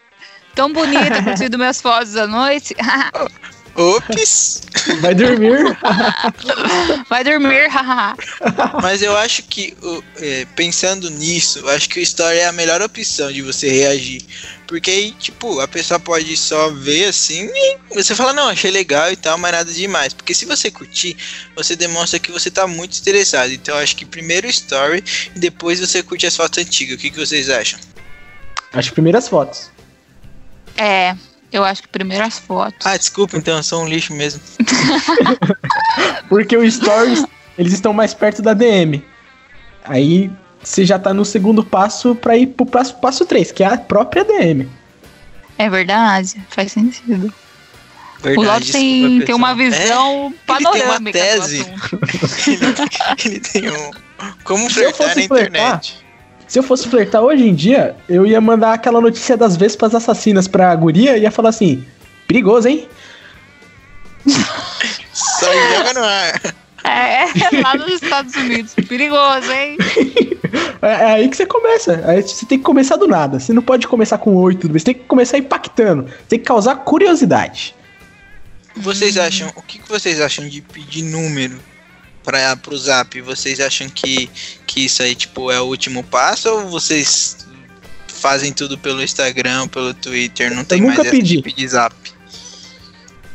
Tão 0.55 0.73
bonita, 0.73 1.23
curtindo 1.23 1.59
minhas 1.59 1.81
fotos 1.81 2.17
à 2.17 2.27
noite. 2.27 2.75
Ops! 3.77 4.63
Vai 5.01 5.15
dormir. 5.15 5.77
Vai 7.11 7.25
dormir, 7.25 7.69
haha. 7.69 8.17
Mas 8.81 9.03
eu 9.03 9.17
acho 9.17 9.43
que, 9.45 9.77
é, 10.21 10.47
pensando 10.55 11.11
nisso, 11.11 11.59
eu 11.59 11.69
acho 11.71 11.89
que 11.89 11.99
o 11.99 12.03
story 12.03 12.39
é 12.39 12.47
a 12.47 12.53
melhor 12.53 12.81
opção 12.83 13.33
de 13.33 13.43
você 13.43 13.69
reagir. 13.69 14.23
Porque 14.67 14.91
aí, 14.91 15.11
tipo, 15.13 15.61
a 15.61 15.69
pessoa 15.69 16.01
pode 16.01 16.37
só 16.37 16.71
ver 16.71 17.07
assim 17.07 17.51
e 17.53 17.79
você 17.95 18.15
fala, 18.15 18.33
não, 18.33 18.49
achei 18.49 18.71
legal 18.71 19.13
e 19.13 19.17
tal, 19.17 19.37
mas 19.37 19.53
nada 19.53 19.73
demais. 19.73 20.15
Porque 20.15 20.35
se 20.35 20.47
você 20.47 20.71
curtir, 20.71 21.17
você 21.55 21.77
demonstra 21.77 22.19
que 22.19 22.33
você 22.33 22.51
tá 22.51 22.67
muito 22.67 22.99
interessado. 22.99 23.53
Então 23.53 23.75
eu 23.75 23.83
acho 23.83 23.95
que 23.95 24.07
primeiro 24.07 24.47
o 24.47 24.51
story 24.51 25.05
e 25.35 25.39
depois 25.39 25.81
você 25.81 26.03
curte 26.03 26.27
as 26.27 26.37
fotos 26.37 26.59
antigas. 26.59 26.97
O 26.97 26.99
que, 26.99 27.11
que 27.11 27.19
vocês 27.19 27.51
acham? 27.51 27.79
As 28.73 28.89
primeiras 28.89 29.29
fotos. 29.29 29.71
É, 30.77 31.15
eu 31.53 31.63
acho 31.63 31.83
que 31.83 31.89
primeiro 31.89 32.25
as 32.25 32.39
fotos. 32.39 32.85
Ah, 32.85 32.97
desculpa, 32.97 33.37
então 33.37 33.59
eu 33.59 33.63
sou 33.63 33.83
um 33.83 33.87
lixo 33.87 34.15
mesmo. 34.15 34.41
Porque 36.29 36.57
os 36.57 36.75
stories, 36.75 37.25
eles 37.59 37.73
estão 37.75 37.93
mais 37.93 38.15
perto 38.15 38.43
da 38.43 38.55
DM. 38.55 39.05
Aí 39.85 40.31
você 40.65 40.85
já 40.85 40.99
tá 40.99 41.13
no 41.13 41.25
segundo 41.25 41.65
passo 41.65 42.15
pra 42.15 42.37
ir 42.37 42.49
pro 42.49 42.67
passo, 42.67 42.95
passo 42.97 43.27
3, 43.27 43.53
que 43.53 43.63
é 43.63 43.67
a 43.67 43.77
própria 43.77 44.25
DM. 44.25 44.69
É 45.59 45.71
verdade, 45.71 46.43
faz 46.49 46.73
sentido. 46.73 47.33
Verdade, 48.21 48.49
o 48.49 48.53
Lopes 48.53 48.71
tem, 48.71 49.21
tem 49.21 49.35
uma 49.35 49.55
visão 49.55 50.35
panorâmica. 50.47 51.19
tem 51.19 51.39
uma 51.39 51.41
tese. 51.41 51.61
É, 51.61 53.27
ele 53.29 53.41
tem 53.41 53.71
um. 53.71 53.91
Como 54.43 54.71
Se 54.71 54.83
eu 54.83 54.93
flertar 54.93 55.09
fosse 55.09 55.21
na 55.21 55.29
flertar, 55.29 55.61
internet. 55.61 56.05
Se 56.49 56.59
eu 56.59 56.63
fosse 56.63 56.89
flertar 56.89 57.23
hoje 57.23 57.47
em 57.47 57.55
dia, 57.55 57.95
eu 58.09 58.27
ia 58.27 58.41
mandar 58.41 58.73
aquela 58.73 59.01
notícia 59.01 59.37
das 59.37 59.57
vespas 59.57 59.95
assassinas 59.95 60.49
pra 60.49 60.75
guria 60.75 61.19
e 61.19 61.23
ia 61.23 61.31
falar 61.31 61.51
assim: 61.51 61.85
perigoso, 62.27 62.69
hein? 62.69 62.89
Só 65.13 65.53
joga 65.53 65.93
no 65.93 66.05
ar. 66.05 66.55
É, 66.95 67.61
lá 67.63 67.75
nos 67.77 67.93
Estados 68.03 68.35
Unidos. 68.35 68.75
Perigoso, 68.89 69.51
hein? 69.53 69.77
É, 70.83 70.87
é 70.89 71.07
aí 71.15 71.29
que 71.29 71.37
você 71.37 71.47
começa. 71.47 72.03
Aí 72.07 72.23
você 72.23 72.47
tem 72.47 72.59
que 72.59 72.65
começar 72.65 72.97
do 72.97 73.09
nada. 73.09 73.41
Você 73.41 73.53
não 73.53 73.63
pode 73.63 73.87
começar 73.89 74.19
com 74.19 74.35
oi, 74.37 74.55
tudo 74.55 74.73
bem. 74.73 74.79
Você 74.79 74.85
tem 74.87 74.95
que 74.95 75.05
começar 75.05 75.39
impactando. 75.39 76.07
Tem 76.29 76.39
que 76.39 76.45
causar 76.45 76.77
curiosidade. 76.77 77.75
Vocês 78.77 79.17
acham. 79.17 79.51
O 79.57 79.63
que, 79.63 79.81
vocês 79.89 80.21
acham 80.21 80.49
de 80.49 80.61
pedir 80.61 81.03
número 81.03 81.59
para 82.23 82.57
pro 82.57 82.77
zap? 82.77 83.21
Vocês 83.21 83.61
acham 83.61 83.89
que, 83.89 84.29
que 84.67 84.85
isso 84.87 85.03
aí, 85.03 85.15
tipo, 85.15 85.51
é 85.51 85.61
o 85.61 85.65
último 85.65 86.03
passo 86.05 86.49
ou 86.49 86.69
vocês 86.69 87.47
fazem 88.09 88.53
tudo 88.53 88.77
pelo 88.79 89.03
Instagram, 89.03 89.69
pelo 89.69 89.95
Twitter? 89.95 90.55
Não 90.55 90.65
tem 90.65 90.81
nunca 90.81 90.97
mais 90.97 91.07
essa 91.09 91.17
pedi. 91.17 91.37
de 91.37 91.43
pedir 91.43 91.69
zap. 91.69 91.95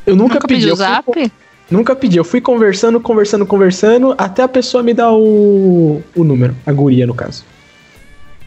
Eu 0.05 0.15
nunca, 0.15 0.35
Nunca 0.35 0.47
pedi. 0.47 0.61
pediu 0.65 0.69
eu 0.69 0.73
o 0.73 0.77
fui 0.77 0.85
zap? 0.85 1.05
con- 1.05 1.31
nunca 1.69 1.95
pedi. 1.95 2.17
Eu 2.17 2.23
fui 2.23 2.41
conversando, 2.41 2.99
conversando, 2.99 3.45
conversando, 3.45 4.15
até 4.17 4.43
a 4.43 4.47
pessoa 4.47 4.83
me 4.83 4.93
dar 4.93 5.11
o, 5.11 6.01
o 6.15 6.23
número. 6.23 6.55
A 6.65 6.71
guria, 6.71 7.05
no 7.07 7.13
caso. 7.13 7.43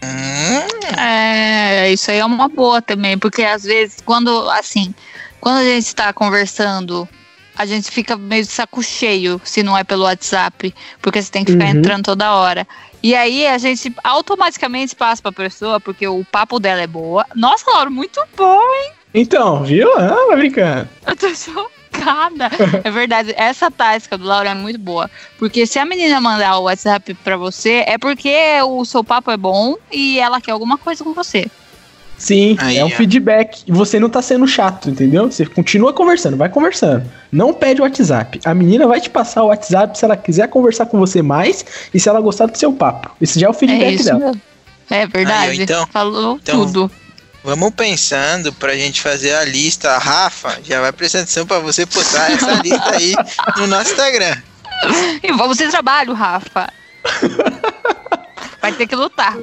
Hum, 0.05 0.97
É, 0.99 1.93
isso 1.93 2.11
aí 2.11 2.19
é 2.19 2.25
uma 2.25 2.49
boa 2.49 2.83
também, 2.83 3.17
porque 3.19 3.43
às 3.43 3.63
vezes, 3.65 3.97
quando, 4.05 4.51
assim, 4.51 4.95
quando 5.41 5.59
a 5.59 5.65
gente 5.65 5.95
tá 5.95 6.13
conversando, 6.13 7.09
a 7.57 7.65
gente 7.65 7.91
fica 7.91 8.17
meio 8.17 8.43
de 8.43 8.51
saco 8.51 8.83
cheio 8.83 9.41
se 9.45 9.63
não 9.63 9.77
é 9.79 9.85
pelo 9.85 10.05
WhatsApp, 10.05 10.75
porque 11.01 11.23
você 11.23 11.31
tem 11.31 11.45
que 11.45 11.53
ficar 11.53 11.65
Uhum. 11.67 11.71
entrando 11.71 12.05
toda 12.05 12.35
hora. 12.35 12.67
E 13.03 13.15
aí 13.15 13.47
a 13.47 13.59
gente 13.59 13.93
automaticamente 14.05 14.95
passa 14.95 15.21
pra 15.23 15.33
pessoa, 15.33 15.81
porque 15.81 16.07
o 16.07 16.25
papo 16.25 16.61
dela 16.61 16.83
é 16.83 16.87
boa. 16.87 17.27
Nossa, 17.35 17.69
Laura, 17.71 17.91
muito 17.91 18.21
bom! 18.37 18.61
Então, 19.15 19.63
viu? 19.65 19.93
Ah, 19.99 20.27
vai 20.29 20.37
brincando. 20.37 20.89
Eu 21.07 21.17
tô 21.17 21.35
chocada. 22.03 22.51
É 22.85 22.91
verdade, 22.91 23.35
essa 23.37 23.71
tática 23.71 24.17
do 24.19 24.25
Laura 24.25 24.51
é 24.51 24.55
muito 24.55 24.79
boa. 24.79 25.11
Porque 25.39 25.67
se 25.67 25.79
a 25.79 25.85
menina 25.85 26.21
mandar 26.21 26.59
o 26.59 26.63
WhatsApp 26.65 27.15
pra 27.23 27.37
você, 27.37 27.85
é 27.87 27.99
porque 27.99 28.35
o 28.67 28.85
seu 28.85 29.03
papo 29.05 29.31
é 29.31 29.37
bom 29.37 29.77
e 29.91 30.19
ela 30.19 30.41
quer 30.41 30.53
alguma 30.53 30.77
coisa 30.79 31.03
com 31.05 31.13
você. 31.13 31.47
Sim, 32.19 32.57
Aí, 32.61 32.79
é 32.79 32.85
um 32.85 32.87
ó. 32.87 32.91
feedback. 32.91 33.65
E 33.67 33.73
você 33.73 33.99
não 33.99 34.09
tá 34.09 34.23
sendo 34.23 34.47
chato, 34.47 34.89
entendeu? 34.89 35.29
Você 35.31 35.45
continua 35.45 35.93
conversando, 35.93 36.37
vai 36.37 36.49
conversando. 36.49 37.05
Não 37.33 37.53
pede 37.53 37.81
o 37.81 37.85
WhatsApp. 37.85 38.39
A 38.45 38.55
menina 38.55 38.87
vai 38.87 39.01
te 39.01 39.11
passar 39.11 39.43
o 39.43 39.49
WhatsApp 39.49 39.99
se 39.99 40.05
ela 40.05 40.17
quiser 40.17 40.47
conversar 40.49 40.87
com 40.87 41.01
você 41.01 41.21
mais 41.21 41.65
e 41.93 41.99
se 41.99 42.09
ela 42.09 42.21
gostar 42.21 42.47
do 42.47 42.57
seu 42.57 42.73
papo. 42.73 43.11
Esse 43.21 43.41
já 43.41 43.47
é 43.49 43.51
o 43.51 43.53
É 43.53 43.55
feedback 43.55 43.95
isso 43.95 44.05
dela. 44.05 44.19
mesmo. 44.21 44.41
É 44.89 45.07
verdade. 45.07 45.51
Aí, 45.51 45.63
então- 45.63 45.87
Falou 45.89 46.39
então- 46.41 46.65
tudo. 46.67 46.91
Vamos 47.45 47.75
pensando 47.75 48.53
pra 48.53 48.75
gente 48.77 49.01
fazer 49.01 49.35
a 49.35 49.45
lista. 49.45 49.99
Rafa, 49.99 50.61
já 50.65 50.81
vai 50.81 50.93
prestando 50.93 51.25
atenção 51.25 51.47
pra 51.47 51.59
você 51.59 51.85
postar 51.85 52.31
essa 52.31 52.53
lista 52.63 52.97
aí 52.97 53.15
no 53.57 53.67
nosso 53.67 53.91
Instagram. 53.91 54.37
E 55.23 55.33
vamos 55.33 55.57
ter 55.59 55.69
trabalho, 55.71 56.13
Rafa. 56.13 56.73
Vai 58.61 58.73
ter 58.73 58.87
que 58.87 58.95
lutar. 58.95 59.37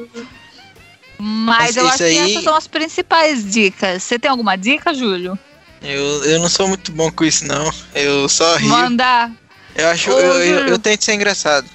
Mas 1.17 1.75
Mas 1.75 1.77
eu 1.77 1.87
acho 1.87 1.97
que 1.97 2.03
aí- 2.03 2.31
essas 2.31 2.43
são 2.43 2.55
as 2.55 2.67
principais 2.67 3.43
dicas. 3.51 4.03
Você 4.03 4.17
tem 4.17 4.31
alguma 4.31 4.55
dica, 4.55 4.93
Júlio? 4.93 5.37
Eu, 5.81 6.23
eu 6.25 6.39
não 6.39 6.49
sou 6.49 6.67
muito 6.67 6.91
bom 6.93 7.11
com 7.11 7.25
isso, 7.25 7.45
não. 7.45 7.69
Eu 7.93 8.29
só 8.29 8.55
rio. 8.55 8.69
Manda. 8.69 9.29
Eu 9.75 9.89
acho. 9.89 10.09
Ô, 10.11 10.19
eu, 10.19 10.33
eu, 10.43 10.67
eu 10.67 10.79
tento 10.79 11.03
ser 11.03 11.13
engraçado. 11.13 11.67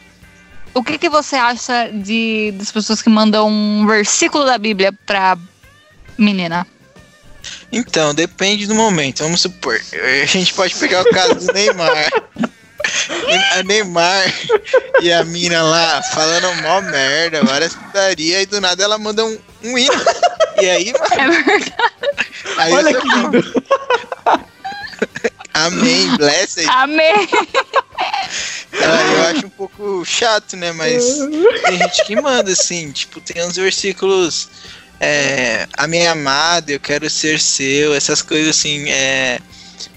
O 0.72 0.82
que, 0.82 0.98
que 0.98 1.08
você 1.08 1.36
acha 1.36 1.90
de 1.92 2.52
das 2.56 2.72
pessoas 2.72 3.00
que 3.00 3.08
mandam 3.10 3.48
um 3.48 3.86
versículo 3.86 4.44
da 4.44 4.58
Bíblia 4.58 4.92
pra 5.06 5.36
menina? 6.18 6.66
Então, 7.70 8.14
depende 8.14 8.66
do 8.66 8.74
momento. 8.74 9.22
Vamos 9.22 9.40
supor. 9.40 9.80
A 10.22 10.26
gente 10.26 10.54
pode 10.54 10.74
pegar 10.76 11.02
o 11.02 11.10
caso 11.10 11.34
do 11.34 11.52
Neymar. 11.52 12.12
A 13.52 13.62
Neymar 13.62 14.32
e 15.00 15.12
a 15.12 15.24
mina 15.24 15.62
lá 15.62 16.02
falando 16.14 16.62
mó 16.62 16.80
merda, 16.82 17.42
várias 17.42 17.74
putarias, 17.74 18.42
e 18.42 18.46
do 18.46 18.60
nada 18.60 18.82
ela 18.82 18.98
manda 18.98 19.24
um, 19.24 19.38
um 19.62 19.78
hino. 19.78 19.94
E 20.60 20.68
aí, 20.70 20.92
mano, 20.92 21.06
É 21.12 21.28
verdade. 21.28 21.74
aí 22.58 22.72
Olha 22.72 22.90
eu 22.90 23.00
que 23.00 23.08
lindo. 23.08 23.62
Amém, 25.54 26.16
blessed. 26.16 26.66
Amém. 26.68 27.28
Ah, 28.82 29.12
eu 29.14 29.22
acho 29.28 29.46
um 29.46 29.50
pouco 29.50 30.04
chato, 30.04 30.56
né? 30.56 30.72
Mas 30.72 31.04
tem 31.64 31.78
gente 31.78 32.04
que 32.04 32.20
manda, 32.20 32.50
assim, 32.50 32.90
tipo, 32.90 33.20
tem 33.20 33.44
uns 33.44 33.56
versículos. 33.56 34.48
É, 35.06 35.68
a 35.76 35.86
minha 35.86 36.12
amada, 36.12 36.72
eu 36.72 36.80
quero 36.80 37.10
ser 37.10 37.38
seu, 37.38 37.94
essas 37.94 38.22
coisas 38.22 38.56
assim, 38.56 38.88
é, 38.88 39.38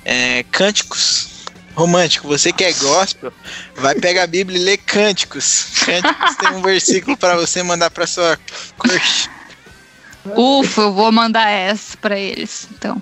é, 0.03 0.43
cânticos 0.51 1.45
romântico. 1.73 2.27
Você 2.27 2.51
que 2.51 2.65
é 2.65 2.73
gospel, 2.73 3.31
vai 3.77 3.95
pegar 3.95 4.23
a 4.23 4.27
Bíblia 4.27 4.59
e 4.59 4.63
lê 4.63 4.75
cânticos. 4.75 5.67
Cânticos 5.85 6.35
tem 6.35 6.49
um 6.49 6.61
versículo 6.61 7.15
pra 7.15 7.37
você 7.37 7.63
mandar 7.63 7.89
pra 7.89 8.05
sua 8.05 8.37
crush. 8.77 9.29
Ufa, 10.25 10.81
eu 10.81 10.93
vou 10.93 11.09
mandar 11.09 11.49
essa 11.49 11.95
pra 11.95 12.19
eles. 12.19 12.67
Então. 12.71 13.01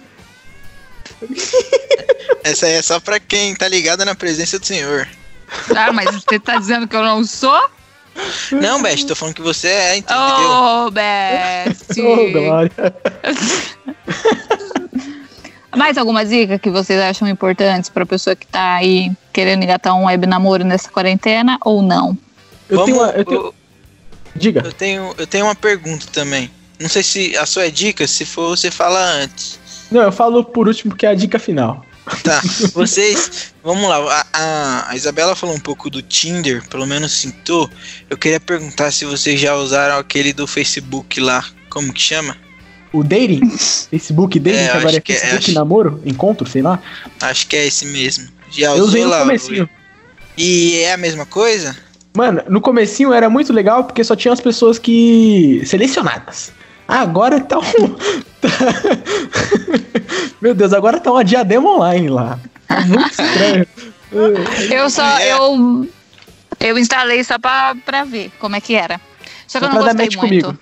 Essa 2.44 2.68
aí 2.68 2.74
é 2.74 2.82
só 2.84 3.00
pra 3.00 3.20
quem 3.20 3.56
tá 3.56 3.68
ligado 3.68 4.06
na 4.06 4.14
presença 4.14 4.60
do 4.60 4.66
Senhor. 4.66 5.08
Ah, 5.76 5.92
mas 5.92 6.14
você 6.14 6.40
tá 6.40 6.58
dizendo 6.58 6.88
que 6.88 6.96
eu 6.96 7.04
não 7.04 7.26
sou? 7.26 7.68
Não, 8.52 8.82
Beth, 8.82 9.06
tô 9.08 9.16
falando 9.16 9.36
que 9.36 9.42
você 9.42 9.68
é, 9.68 9.98
entendeu? 9.98 10.24
Oh, 10.88 10.92
Best! 10.92 12.02
Ô, 12.02 12.32
Glória. 12.32 12.72
Mais 15.76 15.98
alguma 15.98 16.26
dica 16.26 16.58
que 16.58 16.70
vocês 16.70 17.00
acham 17.02 17.28
importantes 17.28 17.90
pra 17.90 18.06
pessoa 18.06 18.36
que 18.36 18.48
tá 18.48 18.76
aí 18.76 19.12
querendo 19.34 19.64
engatar 19.64 19.94
um 19.96 20.06
web 20.06 20.26
namoro 20.26 20.64
nessa 20.64 20.90
quarentena 20.90 21.58
ou 21.66 21.82
não? 21.82 22.18
Eu 22.70 22.86
tenho 22.86 22.98
Vamos- 22.98 23.14
uma. 23.14 23.18
Eu 23.20 23.26
tenho... 23.26 23.54
Diga. 24.36 24.62
Eu 24.66 24.72
tenho, 24.74 25.14
eu 25.18 25.28
tenho 25.28 25.46
uma 25.46 25.56
pergunta 25.56 26.06
também. 26.12 26.50
Não 26.80 26.90
sei 26.90 27.04
se 27.04 27.38
a 27.38 27.46
sua 27.46 27.66
é 27.68 27.70
dica, 27.70 28.08
se 28.08 28.26
for, 28.26 28.50
você 28.56 28.72
fala 28.72 29.00
antes. 29.00 29.60
Não, 29.92 30.02
eu 30.02 30.12
falo 30.12 30.44
por 30.44 30.68
último 30.68 30.92
porque 30.92 31.06
é 31.06 31.10
a 31.10 31.16
dica 31.16 31.38
final. 31.40 31.85
Tá, 32.24 32.42
vocês, 32.74 33.54
vamos 33.64 33.90
lá. 33.90 34.26
A, 34.32 34.90
a- 34.92 34.96
Isabela 34.96 35.36
falou 35.36 35.56
um 35.56 35.60
pouco 35.60 35.90
do 35.90 36.02
Tinder, 36.02 36.64
pelo 36.70 36.86
menos 36.86 37.12
sintou. 37.12 37.70
Eu 38.10 38.18
queria 38.18 38.40
perguntar 38.40 38.92
se 38.92 39.06
vocês 39.06 39.40
já 39.40 39.56
usaram 39.56 39.98
aquele 39.98 40.32
do 40.32 40.46
Facebook 40.46 41.20
lá, 41.20 41.44
como 41.70 41.92
que 41.92 42.02
chama? 42.02 42.38
O 42.94 43.04
dating, 43.04 43.50
Facebook 43.90 44.40
dating, 44.40 44.58
É, 44.60 44.70
que 44.72 44.78
agora 44.78 44.98
é 44.98 45.02
que 45.02 45.14
é, 45.14 45.16
Facebook 45.16 45.46
acho- 45.46 45.54
namoro, 45.54 46.02
encontro, 46.06 46.48
sei 46.48 46.62
lá. 46.62 46.80
Acho 47.22 47.48
que 47.48 47.56
é 47.56 47.66
esse 47.66 47.86
mesmo. 47.88 48.28
Já 48.52 48.68
Eu 48.76 48.84
usei 48.86 49.02
usou 49.02 49.06
no 49.06 49.10
lá? 49.10 49.20
comecinho. 49.22 49.70
E 50.38 50.76
é 50.82 50.94
a 50.94 50.98
mesma 50.98 51.26
coisa? 51.26 51.76
Mano, 52.16 52.42
no 52.48 52.62
comecinho 52.62 53.12
era 53.12 53.30
muito 53.30 53.52
legal 53.52 53.84
porque 53.84 54.04
só 54.04 54.16
tinha 54.16 54.32
as 54.34 54.40
pessoas 54.40 54.78
que. 54.80 55.62
selecionadas. 55.66 56.54
Agora 56.88 57.40
tá 57.42 57.58
um. 57.60 57.64
Meu 60.46 60.54
Deus, 60.54 60.74
agora 60.74 61.00
tá 61.00 61.12
uma 61.12 61.24
diadema 61.24 61.68
online 61.72 62.08
lá. 62.08 62.40
Muito 62.86 63.10
estranho. 63.10 63.66
Eu 64.72 64.90
só. 64.92 65.04
É. 65.18 65.34
Eu, 65.34 65.90
eu 66.60 66.78
instalei 66.78 67.24
só 67.24 67.40
pra, 67.40 67.74
pra 67.84 68.04
ver 68.04 68.32
como 68.40 68.56
é 68.56 68.62
que 68.62 68.76
era. 68.76 69.02
Só 69.48 69.58
que 69.58 69.66
Só 69.66 69.72
eu 69.72 69.74
não 69.74 69.84
pra 69.84 69.94
dar 69.94 70.06
gostei 70.06 70.30
muito. 70.30 70.46
comigo. 70.46 70.60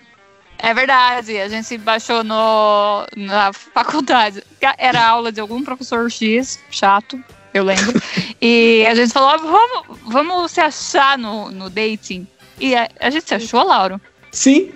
É 0.57 0.73
verdade, 0.73 1.37
a 1.37 1.49
gente 1.49 1.77
baixou 1.79 2.23
no, 2.23 3.05
na 3.17 3.51
faculdade. 3.73 4.41
Era 4.77 5.05
aula 5.05 5.33
de 5.33 5.41
algum 5.41 5.61
professor 5.61 6.09
X, 6.09 6.57
chato, 6.71 7.21
eu 7.53 7.65
lembro. 7.65 8.01
e 8.41 8.85
a 8.89 8.95
gente 8.95 9.11
falou, 9.11 9.31
"Ah, 9.31 9.35
vamos, 9.35 9.99
vamos 10.07 10.51
se 10.53 10.61
achar 10.61 11.17
no, 11.17 11.51
no 11.51 11.69
dating. 11.69 12.25
E 12.57 12.73
a, 12.73 12.87
a 13.01 13.09
gente 13.09 13.27
se 13.27 13.35
achou, 13.35 13.61
Lauro? 13.67 13.99
Sim. 14.31 14.71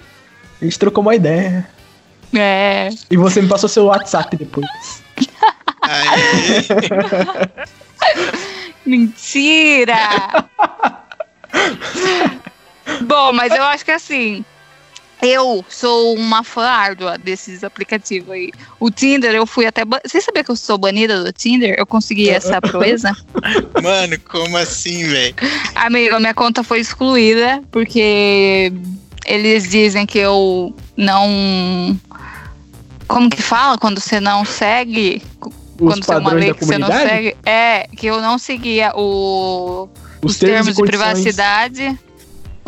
A 0.62 0.66
gente 0.66 0.78
trocou 0.78 1.02
uma 1.02 1.16
ideia. 1.16 1.66
É. 2.34 2.90
E 3.10 3.18
você 3.18 3.42
me 3.42 3.48
passou 3.48 3.70
seu 3.70 3.86
WhatsApp 3.86 4.36
depois. 4.36 4.68
Mentira! 8.86 10.50
Bom, 13.02 13.34
mas 13.34 13.54
eu 13.54 13.64
acho 13.64 13.86
que 13.86 13.92
assim. 13.92 14.44
Eu 15.20 15.66
sou 15.68 16.14
uma 16.14 16.44
fã 16.44 16.68
árdua 16.68 17.18
desses 17.18 17.64
aplicativos 17.64 18.30
aí. 18.30 18.52
O 18.80 18.92
Tinder, 18.92 19.34
eu 19.34 19.48
fui 19.48 19.66
até. 19.66 19.82
Você 20.06 20.22
sabia 20.22 20.44
que 20.44 20.52
eu 20.52 20.56
sou 20.56 20.78
banida 20.78 21.24
do 21.24 21.34
Tinder? 21.34 21.74
Eu 21.76 21.88
consegui 21.88 22.30
essa 22.30 22.62
proeza? 22.62 23.18
mano, 23.82 24.20
como 24.20 24.56
assim, 24.58 25.08
velho? 25.08 25.34
Amigo, 25.74 26.16
a 26.16 26.20
minha 26.20 26.36
conta 26.36 26.64
foi 26.64 26.82
excluída 26.82 27.64
porque 27.72 28.72
eles 29.26 29.70
dizem 29.70 30.06
que 30.06 30.20
eu 30.20 30.76
não. 30.96 32.00
Como 33.08 33.30
que 33.30 33.42
fala 33.42 33.78
quando 33.78 34.00
você 34.00 34.20
não 34.20 34.44
segue? 34.44 35.22
Os 35.42 35.78
quando 35.78 36.04
você 36.04 36.12
é 36.12 36.16
uma 36.18 36.24
padrões 36.24 36.44
lei 36.44 36.54
da 36.54 36.60
que 36.60 36.66
você 36.66 36.78
não 36.78 36.88
segue? 36.88 37.38
É, 37.46 37.88
que 37.96 38.08
eu 38.08 38.22
não 38.22 38.38
seguia 38.38 38.92
o, 38.96 39.88
Os, 40.24 40.34
os 40.34 40.38
termos, 40.38 40.78
e 40.78 40.82
de 40.82 40.88
privacidade. 40.88 42.00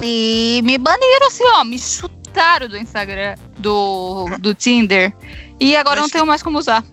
E 0.02 0.62
me 0.64 0.78
baniram 0.78 1.28
assim, 1.28 1.44
ó, 1.56 1.64
me 1.64 1.78
chutaram 1.78 2.70
do 2.70 2.78
Instagram, 2.78 3.36
do, 3.58 4.30
do 4.40 4.54
Tinder. 4.54 5.14
E 5.60 5.76
agora 5.76 5.98
eu 5.98 6.04
Mas- 6.04 6.12
não 6.12 6.14
tenho 6.14 6.26
mais 6.26 6.42
como 6.42 6.58
usar. 6.58 6.84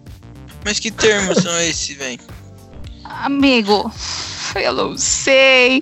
Mas 0.64 0.80
que 0.80 0.90
termos 0.90 1.38
são 1.42 1.60
esses, 1.60 1.96
velho? 1.96 2.18
Amigo, 3.04 3.92
eu 4.56 4.72
não 4.72 4.98
sei. 4.98 5.80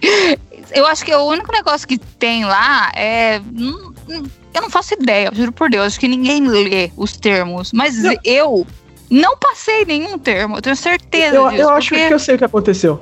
Eu 0.73 0.87
acho 0.87 1.05
que 1.05 1.15
o 1.15 1.25
único 1.25 1.51
negócio 1.51 1.89
que 1.89 1.97
tem 1.97 2.45
lá 2.45 2.93
é. 2.95 3.41
hum, 3.41 3.95
hum, 4.09 4.23
Eu 4.55 4.63
não 4.63 4.71
faço 4.71 4.95
ideia, 4.95 5.31
juro 5.35 5.53
por 5.53 5.69
Deus. 5.69 5.87
Acho 5.89 6.01
que 6.01 6.09
ninguém 6.09 6.47
lê 6.47 6.91
os 6.97 7.17
termos. 7.17 7.73
Mas 7.73 7.97
Não. 7.97 8.15
eu 8.25 8.67
não 9.11 9.37
passei 9.37 9.85
nenhum 9.85 10.17
termo. 10.19 10.57
Eu 10.57 10.63
tenho 10.63 10.77
certeza 10.77 11.35
Eu, 11.37 11.51
disso. 11.51 11.63
eu 11.63 11.69
acho 11.71 11.89
porque- 11.91 12.07
que 12.09 12.15
eu 12.15 12.19
sei 12.19 12.35
o 12.37 12.39
que 12.39 12.45
aconteceu. 12.45 13.01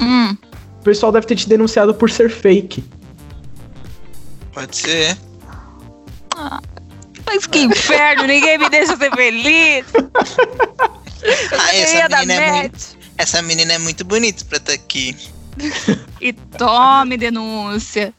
Hum, 0.00 0.36
O 0.80 0.82
pessoal 0.84 1.12
deve 1.12 1.26
ter 1.26 1.36
te 1.36 1.48
denunciado 1.48 1.94
por 1.94 2.10
ser 2.10 2.28
fake. 2.28 2.84
Pode 4.52 4.76
ser. 4.76 5.16
mas 7.24 7.46
que 7.46 7.60
inferno, 7.60 8.24
ninguém 8.24 8.58
me 8.58 8.68
deixa 8.68 8.96
ser 8.96 9.10
feliz. 9.14 9.86
Ah, 11.52 11.72
essa 11.76 12.08
menina, 12.18 12.32
é 12.34 12.50
muito, 12.62 12.78
essa 13.16 13.42
menina 13.42 13.72
é 13.74 13.78
muito 13.78 14.04
bonita 14.04 14.44
pra 14.44 14.58
estar 14.58 14.72
aqui. 14.72 15.16
E 16.20 16.32
tome 16.32 17.16
denúncia. 17.16 18.12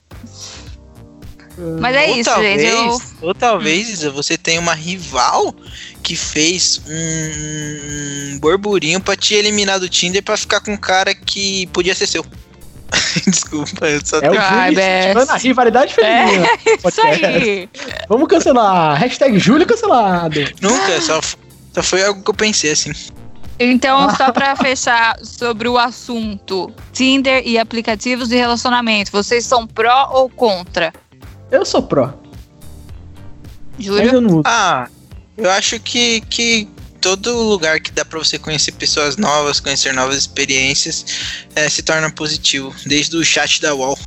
Mas 1.80 1.96
é 1.96 2.10
ou 2.10 2.18
isso, 2.18 2.30
talvez, 2.30 2.62
gente. 2.62 2.74
Eu... 2.74 3.02
Ou 3.22 3.34
talvez, 3.34 3.90
Isa, 3.90 4.10
você 4.10 4.38
tenha 4.38 4.60
uma 4.60 4.74
rival 4.74 5.54
que 6.02 6.16
fez 6.16 6.82
um 6.88 8.40
burburinho 8.40 9.00
pra 9.00 9.16
te 9.16 9.36
eliminar 9.36 9.80
do 9.80 9.88
Tinder 9.88 10.24
pra 10.24 10.36
ficar 10.36 10.60
com 10.60 10.74
um 10.74 10.78
cara 10.78 11.14
que 11.14 11.68
podia 11.68 11.94
ser 11.94 12.08
seu. 12.08 12.26
Desculpa, 13.28 13.88
eu 13.88 14.02
só 14.04 14.20
É 14.20 14.30
o 14.30 14.40
Ai, 14.40 14.70
Júlio 14.70 14.76
Beth. 14.76 15.00
incentivando 15.00 15.32
a 15.32 15.38
rivalidade 15.38 15.94
feminina. 15.94 16.48
Isso 16.66 16.78
podcast. 16.82 17.26
aí. 17.26 17.70
Vamos 18.10 18.28
cancelar. 18.28 19.00
Hashtag 19.00 19.40
Júlio 19.40 19.66
cancelado. 19.66 20.40
nunca, 20.62 21.02
só, 21.02 21.20
só 21.74 21.84
foi 21.84 22.04
algo 22.04 22.22
que 22.22 22.30
eu 22.30 22.36
pensei 22.36 22.72
assim. 22.72 22.92
Então, 23.60 24.14
só 24.16 24.32
pra 24.32 24.56
fechar 24.56 25.18
sobre 25.24 25.70
o 25.70 25.78
assunto 25.78 26.74
Tinder 26.92 27.44
e 27.46 27.58
aplicativos 27.58 28.28
de 28.28 28.36
relacionamento, 28.36 29.12
vocês 29.12 29.46
são 29.46 29.68
pró 29.68 30.10
ou 30.12 30.30
contra? 30.30 30.92
Eu 31.54 31.64
sou 31.66 31.84
pró. 31.84 32.14
Mas 33.78 33.86
Júlio? 33.86 34.14
eu 34.16 34.22
não 34.22 34.30
uso. 34.32 34.44
Ah, 34.46 34.88
eu 35.38 35.50
acho 35.52 35.80
que, 35.80 36.22
que 36.22 36.68
todo 37.00 37.32
lugar 37.44 37.80
que 37.80 37.92
dá 37.92 38.04
pra 38.04 38.18
você 38.18 38.40
conhecer 38.40 38.72
pessoas 38.72 39.18
novas, 39.18 39.60
conhecer 39.60 39.94
novas 39.94 40.18
experiências, 40.18 41.06
eh, 41.56 41.70
se 41.70 41.84
torna 41.84 42.10
positivo. 42.12 42.74
Desde 42.86 43.16
o 43.16 43.24
chat 43.24 43.62
da 43.62 43.76
UOL. 43.76 43.98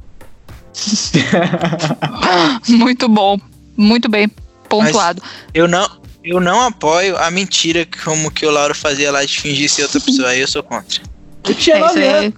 Muito 2.68 3.09
bom. 3.09 3.38
Muito 3.76 4.09
bem 4.09 4.28
pontuado. 4.68 5.22
Eu 5.54 5.68
não, 5.68 5.88
eu 6.24 6.40
não 6.40 6.62
apoio 6.62 7.16
a 7.16 7.30
mentira 7.30 7.87
como 8.04 8.30
que 8.30 8.44
o 8.46 8.50
Lauro 8.50 8.74
fazia 8.74 9.11
lá 9.12 9.24
de 9.24 9.40
fingir 9.40 9.70
ser 9.70 9.82
outra 9.82 10.00
pessoa. 10.00 10.28
Aí 10.30 10.40
eu 10.40 10.48
sou 10.48 10.62
contra. 10.62 11.00
Eu 11.44 11.54
tinha 11.54 11.76
É, 11.76 11.78
isso 11.78 11.88
9 11.94 12.06
anos. 12.06 12.20
aí. 12.22 12.35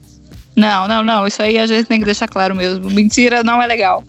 Não, 0.57 0.89
não, 0.89 1.03
não. 1.05 1.27
Isso 1.27 1.41
aí 1.41 1.59
a 1.59 1.67
gente 1.67 1.87
tem 1.87 1.99
que 1.99 2.05
deixar 2.05 2.29
claro 2.29 2.55
mesmo. 2.55 2.91
Mentira 2.91 3.43
não 3.45 3.63
é 3.63 3.67
legal. 3.67 4.05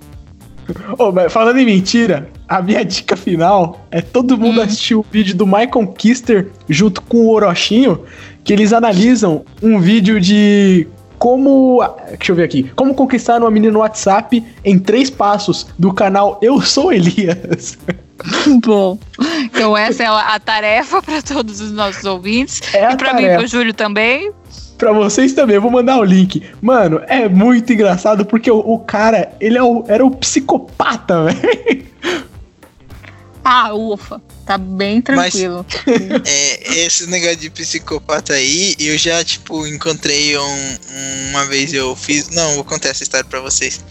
Mas 1.13 1.31
falando 1.31 1.57
em 1.57 1.65
mentira, 1.65 2.29
a 2.47 2.61
minha 2.61 2.83
dica 2.83 3.15
final 3.15 3.85
é 3.91 4.01
todo 4.01 4.37
mundo 4.37 4.59
Hum. 4.59 4.63
assistir 4.63 4.95
o 4.95 5.05
vídeo 5.11 5.35
do 5.35 5.45
Michael 5.45 5.87
Kister 5.97 6.47
junto 6.67 7.01
com 7.01 7.17
o 7.17 7.29
Orochinho, 7.33 8.01
que 8.43 8.53
eles 8.53 8.73
analisam 8.73 9.43
um 9.61 9.79
vídeo 9.79 10.19
de 10.19 10.87
como. 11.17 11.83
Deixa 12.17 12.31
eu 12.31 12.35
ver 12.35 12.43
aqui. 12.43 12.63
Como 12.75 12.93
conquistar 12.93 13.39
uma 13.41 13.51
menina 13.51 13.73
no 13.73 13.79
WhatsApp 13.79 14.43
em 14.63 14.79
três 14.79 15.09
passos 15.09 15.67
do 15.77 15.93
canal 15.93 16.39
Eu 16.41 16.61
Sou 16.61 16.91
Elias. 16.93 17.77
Bom. 18.65 18.97
Então, 19.43 19.77
essa 19.77 20.03
é 20.03 20.07
a 20.07 20.39
tarefa 20.39 21.01
para 21.01 21.21
todos 21.21 21.61
os 21.61 21.71
nossos 21.71 22.03
ouvintes. 22.03 22.61
É 22.73 22.91
e 22.91 22.97
para 22.97 23.13
mim 23.13 23.21
tarefa. 23.21 23.37
pro 23.39 23.47
Júlio 23.47 23.73
também. 23.73 24.31
Pra 24.79 24.93
vocês 24.93 25.33
também, 25.33 25.57
eu 25.57 25.61
vou 25.61 25.69
mandar 25.69 25.99
o 25.99 26.03
link. 26.03 26.41
Mano, 26.61 27.01
é 27.07 27.27
muito 27.29 27.71
engraçado 27.73 28.25
porque 28.25 28.49
o, 28.49 28.57
o 28.59 28.79
cara, 28.79 29.33
ele 29.39 29.57
é 29.57 29.61
o- 29.63 29.83
era 29.87 30.03
o 30.05 30.09
psicopata, 30.09 31.25
velho. 31.29 31.85
Ah, 33.43 33.73
ufa. 33.73 34.21
Tá 34.45 34.57
bem 34.57 35.01
tranquilo. 35.01 35.65
É, 36.25 36.79
esse 36.85 37.07
negócio 37.07 37.35
de 37.37 37.49
psicopata 37.49 38.33
aí, 38.33 38.73
eu 38.79 38.97
já, 38.97 39.23
tipo, 39.23 39.67
encontrei 39.67 40.37
um, 40.37 40.77
uma 41.31 41.45
vez 41.45 41.73
eu 41.73 41.95
fiz. 41.95 42.29
Não, 42.29 42.55
vou 42.55 42.63
contar 42.63 42.89
essa 42.89 43.03
história 43.03 43.25
pra 43.29 43.41
vocês. 43.41 43.83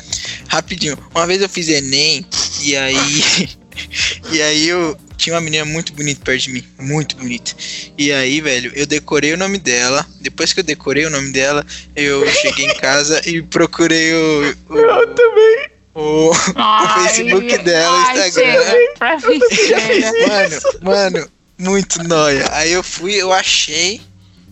Rapidinho. 0.48 0.96
Uma 1.14 1.26
vez 1.26 1.42
eu 1.42 1.48
fiz 1.48 1.68
Enem, 1.68 2.24
e 2.62 2.74
aí. 2.76 3.48
e 4.32 4.42
aí 4.42 4.68
eu. 4.68 4.96
Tinha 5.16 5.34
uma 5.34 5.40
menina 5.40 5.64
muito 5.64 5.92
bonita 5.94 6.20
perto 6.24 6.42
de 6.42 6.50
mim. 6.52 6.64
Muito 6.78 7.16
bonita. 7.16 7.50
E 7.98 8.12
aí, 8.12 8.40
velho, 8.40 8.70
eu 8.76 8.86
decorei 8.86 9.32
o 9.32 9.36
nome 9.36 9.58
dela. 9.58 10.06
Depois 10.20 10.52
que 10.52 10.60
eu 10.60 10.64
decorei 10.64 11.06
o 11.06 11.10
nome 11.10 11.32
dela, 11.32 11.66
eu 11.96 12.24
cheguei 12.30 12.66
em 12.66 12.74
casa 12.76 13.20
e 13.28 13.42
procurei 13.42 14.14
o. 14.14 14.56
o 14.68 14.76
Eu 14.78 15.14
também. 15.14 15.66
o, 15.92 16.30
Ai, 16.54 17.08
Facebook 17.08 17.58
dela, 17.58 17.92
o 17.92 18.06
ai, 18.06 18.28
Instagram. 18.28 18.74
Mano, 20.28 20.60
mano, 20.82 21.30
muito 21.58 22.00
nóia. 22.04 22.48
Aí 22.52 22.72
eu 22.72 22.84
fui, 22.84 23.14
eu 23.14 23.32
achei. 23.32 24.00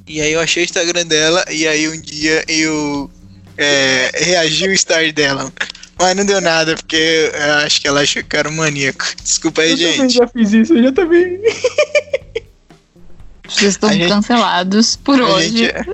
E 0.09 0.21
aí 0.21 0.33
eu 0.33 0.41
achei 0.41 0.65
o 0.65 0.67
Instagram 0.67 1.07
dela. 1.07 1.45
E 1.49 1.67
aí 1.69 1.89
um 1.89 2.01
dia 2.01 2.45
eu 2.49 3.09
é, 3.57 4.11
reagi 4.15 4.67
o 4.67 4.73
story 4.73 5.13
dela. 5.13 5.53
Mas 5.99 6.15
não 6.17 6.25
deu 6.27 6.41
nada, 6.41 6.75
porque 6.77 7.31
eu 7.33 7.55
acho 7.65 7.81
que 7.81 7.89
ela 7.89 8.01
achou 8.03 8.23
que 8.23 8.37
era 8.37 8.49
um 8.49 8.57
maníaco. 8.57 9.05
Desculpa 9.23 9.63
aí, 9.63 9.71
Eu 9.73 9.77
também 9.79 9.93
gente. 9.95 10.15
já 10.15 10.27
fiz 10.29 10.53
isso, 10.53 10.75
eu 10.77 10.83
já 10.85 10.93
também. 10.93 11.41
Vocês 13.49 13.73
estão 13.75 13.89
A 13.89 13.93
gente- 13.93 14.09
cancelados 14.09 14.97
por 14.97 15.21
A 15.21 15.25
hoje. 15.27 15.49
gente, 15.59 15.65
é, 15.71 15.85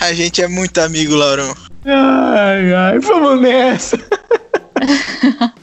a 0.00 0.12
gente 0.12 0.42
é 0.42 0.48
muito 0.48 0.78
amigo, 0.78 1.14
Laurão. 1.16 1.56
Ai, 1.84 2.72
ai, 2.74 2.98
vamos 3.00 3.40
nessa. 3.40 3.98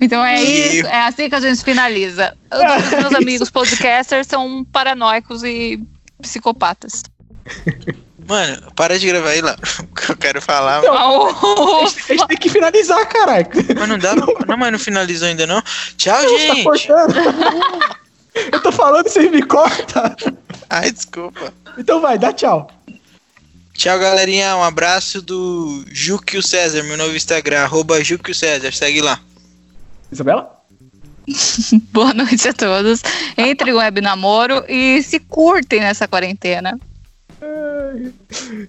Então 0.00 0.24
é 0.24 0.40
E- 0.42 0.78
isso, 0.78 0.86
é 0.86 1.00
assim 1.02 1.28
que 1.28 1.34
a 1.34 1.40
gente 1.40 1.62
finaliza. 1.64 2.36
Os 2.52 2.90
meus 2.92 3.14
amigos 3.16 3.50
podcasters 3.50 4.26
são 4.28 4.64
paranoicos 4.66 5.42
e 5.42 5.80
psicopatas. 6.22 7.02
Mano, 8.28 8.72
para 8.74 8.98
de 8.98 9.06
gravar 9.06 9.30
aí. 9.30 9.40
O 9.80 9.94
que 10.06 10.10
eu 10.12 10.16
quero 10.16 10.40
falar. 10.42 10.82
Não. 10.82 10.94
Oh, 11.42 11.84
A 11.84 11.86
gente, 11.86 12.12
a 12.12 12.14
gente 12.16 12.26
tem 12.28 12.36
que 12.36 12.48
finalizar, 12.48 13.06
caralho. 13.08 13.46
Mas 13.78 13.88
não 13.88 13.98
dá. 13.98 14.14
Não, 14.14 14.56
mas 14.56 14.72
não 14.72 14.78
finalizou 14.78 15.28
ainda 15.28 15.46
não. 15.46 15.62
Tchau, 15.96 16.14
Tá 16.22 16.28
gente. 16.28 16.62
cortando. 16.64 17.14
Eu 18.52 18.60
tô 18.62 18.70
falando 18.70 19.06
e 19.06 19.10
vocês 19.10 19.30
me 19.30 19.42
cortam. 19.42 20.14
Ai, 20.68 20.90
desculpa. 20.90 21.52
Então 21.78 22.00
vai, 22.02 22.18
dá 22.18 22.32
tchau. 22.34 22.70
Tchau, 23.72 23.98
galerinha. 23.98 24.54
Um 24.56 24.62
abraço 24.62 25.22
do 25.22 25.82
Juquio 25.90 26.42
César, 26.42 26.82
meu 26.82 26.98
novo 26.98 27.16
Instagram, 27.16 27.62
arroba 27.62 28.02
Juquio 28.04 28.34
César. 28.34 28.72
Segue 28.72 29.00
lá. 29.00 29.18
Isabela? 30.12 30.54
boa 31.92 32.12
noite 32.14 32.46
a 32.48 32.52
todos. 32.52 33.00
Entre 33.38 33.72
o 33.72 33.78
web 33.78 34.00
namoro 34.02 34.64
e 34.68 35.02
se 35.02 35.18
curtem 35.18 35.80
nessa 35.80 36.06
quarentena. 36.06 36.78
Ai, 37.40 37.75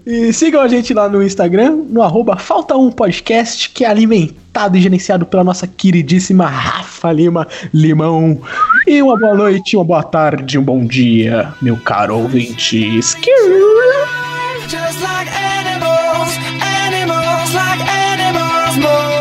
E 0.05 0.31
sigam 0.33 0.61
a 0.61 0.67
gente 0.67 0.93
lá 0.93 1.09
no 1.09 1.23
Instagram, 1.23 1.83
no 1.89 2.01
arroba 2.01 2.37
Falta 2.37 2.75
Um 2.75 2.91
Podcast, 2.91 3.69
que 3.69 3.83
é 3.85 3.87
alimentado 3.87 4.77
e 4.77 4.81
gerenciado 4.81 5.25
pela 5.25 5.43
nossa 5.43 5.67
queridíssima 5.67 6.47
Rafa 6.47 7.11
Lima 7.11 7.47
Limão. 7.73 8.41
E 8.85 9.01
uma 9.01 9.17
boa 9.17 9.35
noite, 9.35 9.75
uma 9.75 9.85
boa 9.85 10.03
tarde, 10.03 10.57
um 10.57 10.63
bom 10.63 10.85
dia, 10.85 11.53
meu 11.61 11.77
caro 11.77 12.17
ouvinte. 12.17 13.01
Just 14.69 15.01
like 15.01 15.29
animals, 15.29 16.37
animals 16.61 17.53
like 17.53 17.81
animals 17.89 18.77
moles. 18.77 19.16